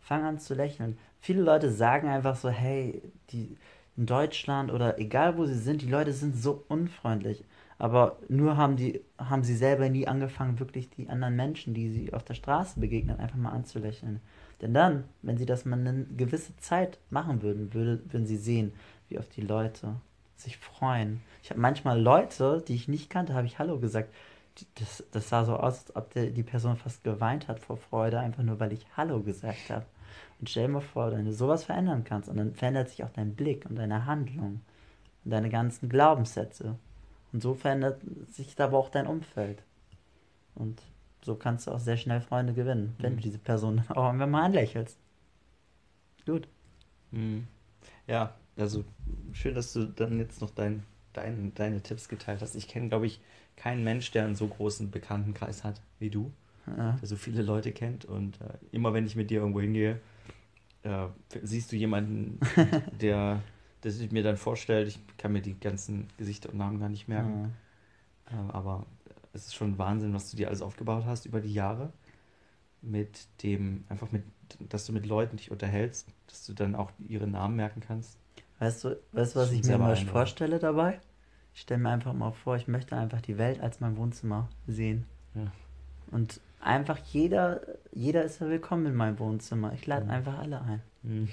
Fang 0.00 0.24
an 0.24 0.38
zu 0.38 0.54
lächeln. 0.54 0.96
Viele 1.20 1.42
Leute 1.42 1.72
sagen 1.72 2.06
einfach 2.06 2.36
so, 2.36 2.48
hey, 2.48 3.02
die 3.30 3.56
in 3.96 4.06
Deutschland 4.06 4.70
oder 4.70 5.00
egal 5.00 5.36
wo 5.36 5.44
sie 5.44 5.58
sind, 5.58 5.82
die 5.82 5.90
Leute 5.90 6.12
sind 6.12 6.36
so 6.36 6.64
unfreundlich. 6.68 7.42
Aber 7.78 8.18
nur 8.28 8.56
haben 8.56 8.76
die, 8.76 9.00
haben 9.18 9.42
sie 9.42 9.56
selber 9.56 9.88
nie 9.88 10.06
angefangen, 10.06 10.60
wirklich 10.60 10.88
die 10.88 11.08
anderen 11.08 11.34
Menschen, 11.34 11.74
die 11.74 11.90
sie 11.90 12.12
auf 12.12 12.22
der 12.22 12.34
Straße 12.34 12.78
begegnen, 12.78 13.18
einfach 13.18 13.36
mal 13.36 13.50
anzulächeln. 13.50 14.20
Denn 14.62 14.72
dann, 14.72 15.02
wenn 15.22 15.36
sie 15.36 15.46
das 15.46 15.64
mal 15.64 15.80
eine 15.80 16.04
gewisse 16.16 16.56
Zeit 16.58 17.00
machen 17.10 17.42
würden, 17.42 17.74
würde, 17.74 18.00
würden 18.08 18.26
sie 18.26 18.36
sehen, 18.36 18.72
wie 19.08 19.18
oft 19.18 19.34
die 19.34 19.42
Leute 19.42 19.96
sich 20.36 20.58
freuen. 20.58 21.22
Ich 21.42 21.50
habe 21.50 21.60
manchmal 21.60 22.00
Leute, 22.00 22.62
die 22.66 22.74
ich 22.74 22.88
nicht 22.88 23.10
kannte, 23.10 23.34
habe 23.34 23.46
ich 23.46 23.58
Hallo 23.58 23.78
gesagt. 23.78 24.12
Das, 24.76 25.04
das 25.12 25.28
sah 25.28 25.44
so 25.44 25.56
aus, 25.56 25.86
als 25.86 25.96
ob 25.96 26.12
der, 26.14 26.26
die 26.26 26.42
Person 26.42 26.76
fast 26.76 27.04
geweint 27.04 27.46
hat 27.46 27.60
vor 27.60 27.76
Freude, 27.76 28.20
einfach 28.20 28.42
nur 28.42 28.58
weil 28.58 28.72
ich 28.72 28.86
Hallo 28.96 29.20
gesagt 29.20 29.68
habe. 29.70 29.84
Und 30.40 30.48
stell 30.48 30.66
dir 30.66 30.72
mal 30.72 30.80
vor, 30.80 31.12
wenn 31.12 31.24
du 31.26 31.32
sowas 31.32 31.64
verändern 31.64 32.04
kannst, 32.04 32.28
und 32.28 32.36
dann 32.36 32.54
verändert 32.54 32.88
sich 32.88 33.04
auch 33.04 33.10
dein 33.10 33.34
Blick 33.34 33.66
und 33.68 33.76
deine 33.76 34.06
Handlung 34.06 34.62
und 35.24 35.30
deine 35.30 35.50
ganzen 35.50 35.88
Glaubenssätze. 35.88 36.76
Und 37.32 37.42
so 37.42 37.54
verändert 37.54 38.00
sich 38.30 38.58
aber 38.60 38.78
auch 38.78 38.88
dein 38.88 39.06
Umfeld. 39.06 39.62
Und 40.54 40.80
so 41.22 41.34
kannst 41.34 41.66
du 41.66 41.72
auch 41.72 41.78
sehr 41.80 41.96
schnell 41.96 42.20
Freunde 42.20 42.54
gewinnen, 42.54 42.94
wenn 42.98 43.12
Mhm. 43.12 43.16
du 43.16 43.22
diese 43.22 43.38
Person 43.38 43.82
auch 43.90 44.06
irgendwann 44.06 44.30
mal 44.30 44.44
anlächelst. 44.44 44.98
Gut. 46.24 46.48
Mhm. 47.10 47.46
Ja, 48.06 48.34
also 48.56 48.84
schön, 49.32 49.54
dass 49.54 49.72
du 49.72 49.84
dann 49.86 50.18
jetzt 50.18 50.40
noch 50.40 50.50
dein, 50.50 50.82
dein, 51.12 51.52
deine 51.54 51.82
Tipps 51.82 52.08
geteilt 52.08 52.40
hast. 52.40 52.54
Ich 52.56 52.68
kenne, 52.68 52.88
glaube 52.88 53.06
ich, 53.06 53.20
keinen 53.56 53.84
Mensch, 53.84 54.10
der 54.10 54.24
einen 54.24 54.34
so 54.34 54.46
großen 54.46 54.90
Bekanntenkreis 54.90 55.64
hat 55.64 55.80
wie 55.98 56.10
du, 56.10 56.30
Ja. 56.66 56.92
der 56.92 57.08
so 57.08 57.16
viele 57.16 57.42
Leute 57.42 57.72
kennt. 57.72 58.04
Und 58.04 58.40
äh, 58.40 58.54
immer 58.72 58.92
wenn 58.94 59.06
ich 59.06 59.16
mit 59.16 59.30
dir 59.30 59.40
irgendwo 59.40 59.60
hingehe, 59.60 60.00
äh, 60.82 61.06
siehst 61.42 61.72
du 61.72 61.76
jemanden, 61.76 62.38
der, 63.00 63.42
der 63.82 63.90
sich 63.90 64.10
mir 64.12 64.22
dann 64.22 64.36
vorstellt. 64.36 64.88
Ich 64.88 64.98
kann 65.16 65.32
mir 65.32 65.42
die 65.42 65.58
ganzen 65.58 66.08
Gesichter 66.16 66.50
und 66.50 66.58
Namen 66.58 66.78
gar 66.80 66.88
nicht 66.88 67.08
merken. 67.08 67.54
Ja. 68.30 68.38
Äh, 68.48 68.52
aber 68.52 68.86
es 69.32 69.46
ist 69.46 69.54
schon 69.54 69.78
Wahnsinn, 69.78 70.14
was 70.14 70.30
du 70.30 70.36
dir 70.36 70.48
alles 70.48 70.62
aufgebaut 70.62 71.04
hast 71.06 71.26
über 71.26 71.40
die 71.40 71.52
Jahre. 71.52 71.92
Mit 72.82 73.26
dem, 73.42 73.84
einfach 73.88 74.12
mit, 74.12 74.22
dass 74.68 74.86
du 74.86 74.92
mit 74.92 75.06
Leuten 75.06 75.38
dich 75.38 75.50
unterhältst, 75.50 76.08
dass 76.28 76.46
du 76.46 76.52
dann 76.52 76.74
auch 76.74 76.90
ihre 77.08 77.26
Namen 77.26 77.56
merken 77.56 77.80
kannst. 77.80 78.18
Weißt 78.58 78.84
du, 78.84 78.96
weißt 79.12 79.34
du, 79.36 79.40
was 79.40 79.52
ich 79.52 79.64
mir 79.64 79.78
mal 79.78 79.96
vorstelle 79.96 80.58
dabei? 80.58 81.00
Ich 81.54 81.62
stelle 81.62 81.80
mir 81.80 81.90
einfach 81.90 82.12
mal 82.12 82.32
vor, 82.32 82.56
ich 82.56 82.68
möchte 82.68 82.96
einfach 82.96 83.20
die 83.20 83.38
Welt 83.38 83.60
als 83.60 83.80
mein 83.80 83.96
Wohnzimmer 83.96 84.48
sehen. 84.66 85.04
Ja. 85.34 85.50
Und 86.10 86.40
einfach 86.60 86.98
jeder, 87.12 87.60
jeder 87.92 88.22
ist 88.24 88.40
ja 88.40 88.48
willkommen 88.48 88.86
in 88.86 88.94
meinem 88.94 89.18
Wohnzimmer. 89.18 89.72
Ich 89.72 89.86
lade 89.86 90.04
Mhm. 90.06 90.10
einfach 90.10 90.38
alle 90.38 90.60
ein. 90.62 90.82
Mhm. 91.02 91.28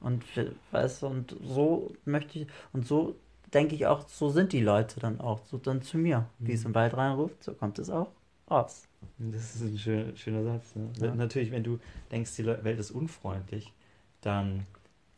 Und 0.00 0.24
weißt 0.72 1.02
du, 1.02 1.06
und 1.06 1.36
so 1.42 1.92
möchte 2.04 2.40
ich, 2.40 2.46
und 2.72 2.86
so 2.86 3.16
denke 3.54 3.74
ich 3.74 3.86
auch, 3.86 4.06
so 4.08 4.28
sind 4.30 4.52
die 4.52 4.60
Leute 4.60 5.00
dann 5.00 5.20
auch, 5.20 5.44
so 5.46 5.56
dann 5.58 5.80
zu 5.82 5.96
mir. 5.98 6.26
Wie 6.38 6.52
es 6.52 6.60
Mhm. 6.62 6.68
im 6.68 6.74
Wald 6.74 6.94
reinruft, 6.96 7.42
so 7.42 7.52
kommt 7.54 7.78
es 7.78 7.88
auch 7.90 8.08
raus. 8.50 8.86
Das 9.18 9.56
ist 9.56 9.62
ein 9.62 9.78
schöner, 9.78 10.16
schöner 10.16 10.42
Satz. 10.44 10.74
Ne? 10.74 10.88
Ja. 11.00 11.14
Natürlich, 11.14 11.50
wenn 11.50 11.64
du 11.64 11.78
denkst, 12.10 12.34
die 12.36 12.46
Welt 12.46 12.78
ist 12.78 12.90
unfreundlich, 12.90 13.72
dann, 14.20 14.66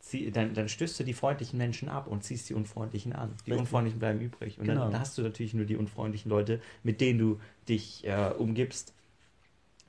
zieh, 0.09 0.31
dann, 0.31 0.53
dann 0.53 0.67
stößt 0.69 0.99
du 0.99 1.03
die 1.03 1.13
freundlichen 1.13 1.57
Menschen 1.57 1.89
ab 1.89 2.07
und 2.07 2.23
ziehst 2.23 2.49
die 2.49 2.53
unfreundlichen 2.53 3.13
an. 3.13 3.29
Die 3.45 3.51
Richtig. 3.51 3.59
unfreundlichen 3.59 3.99
bleiben 3.99 4.19
übrig. 4.19 4.57
Und 4.59 4.65
Genau. 4.65 4.85
dann 4.89 4.99
hast 4.99 5.17
du 5.17 5.21
natürlich 5.21 5.53
nur 5.53 5.65
die 5.65 5.75
unfreundlichen 5.77 6.29
Leute, 6.29 6.61
mit 6.83 6.99
denen 7.01 7.19
du 7.19 7.39
dich 7.67 8.05
äh, 8.05 8.31
umgibst. 8.37 8.93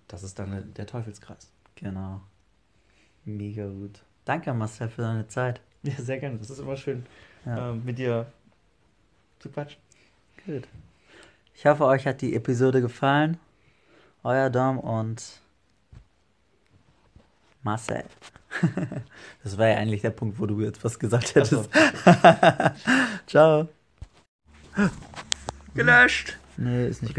Das 0.09 0.23
ist 0.23 0.39
dann 0.39 0.53
äh, 0.53 0.63
der 0.77 0.87
Teufelskreis. 0.87 1.51
Genau. 1.75 2.21
Mega 3.25 3.67
gut. 3.69 4.03
Danke, 4.25 4.53
Marcel, 4.55 4.89
für 4.89 5.03
deine 5.03 5.27
Zeit. 5.29 5.61
Ja, 5.83 5.95
sehr 5.95 6.19
gerne. 6.19 6.39
Das 6.39 6.51
ist 6.51 6.59
immer 6.59 6.77
schön, 6.77 7.07
Ja. 7.47 7.71
ähm, 7.71 7.83
mit 7.85 7.99
dir 7.99 8.31
zu 9.39 9.49
quatschen. 9.49 9.81
Gut. 10.47 10.69
Ich 11.55 11.67
hoffe, 11.67 11.85
euch 11.87 12.07
hat 12.07 12.21
die 12.21 12.35
Episode 12.35 12.81
gefallen. 12.81 13.39
Euer 14.23 14.51
Dom 14.51 14.79
und 14.79 15.41
Marcel. 17.63 18.05
Das 19.43 19.57
war 19.57 19.69
ja 19.69 19.77
eigentlich 19.77 20.03
der 20.03 20.11
Punkt, 20.11 20.39
wo 20.39 20.45
du 20.45 20.61
jetzt 20.61 20.85
was 20.85 20.99
gesagt 20.99 21.35
hättest. 21.35 21.71
Ciao. 23.27 23.69
Gelöscht! 25.75 26.39
Nee, 26.59 26.89
ist 26.89 27.01
nicht 27.01 27.09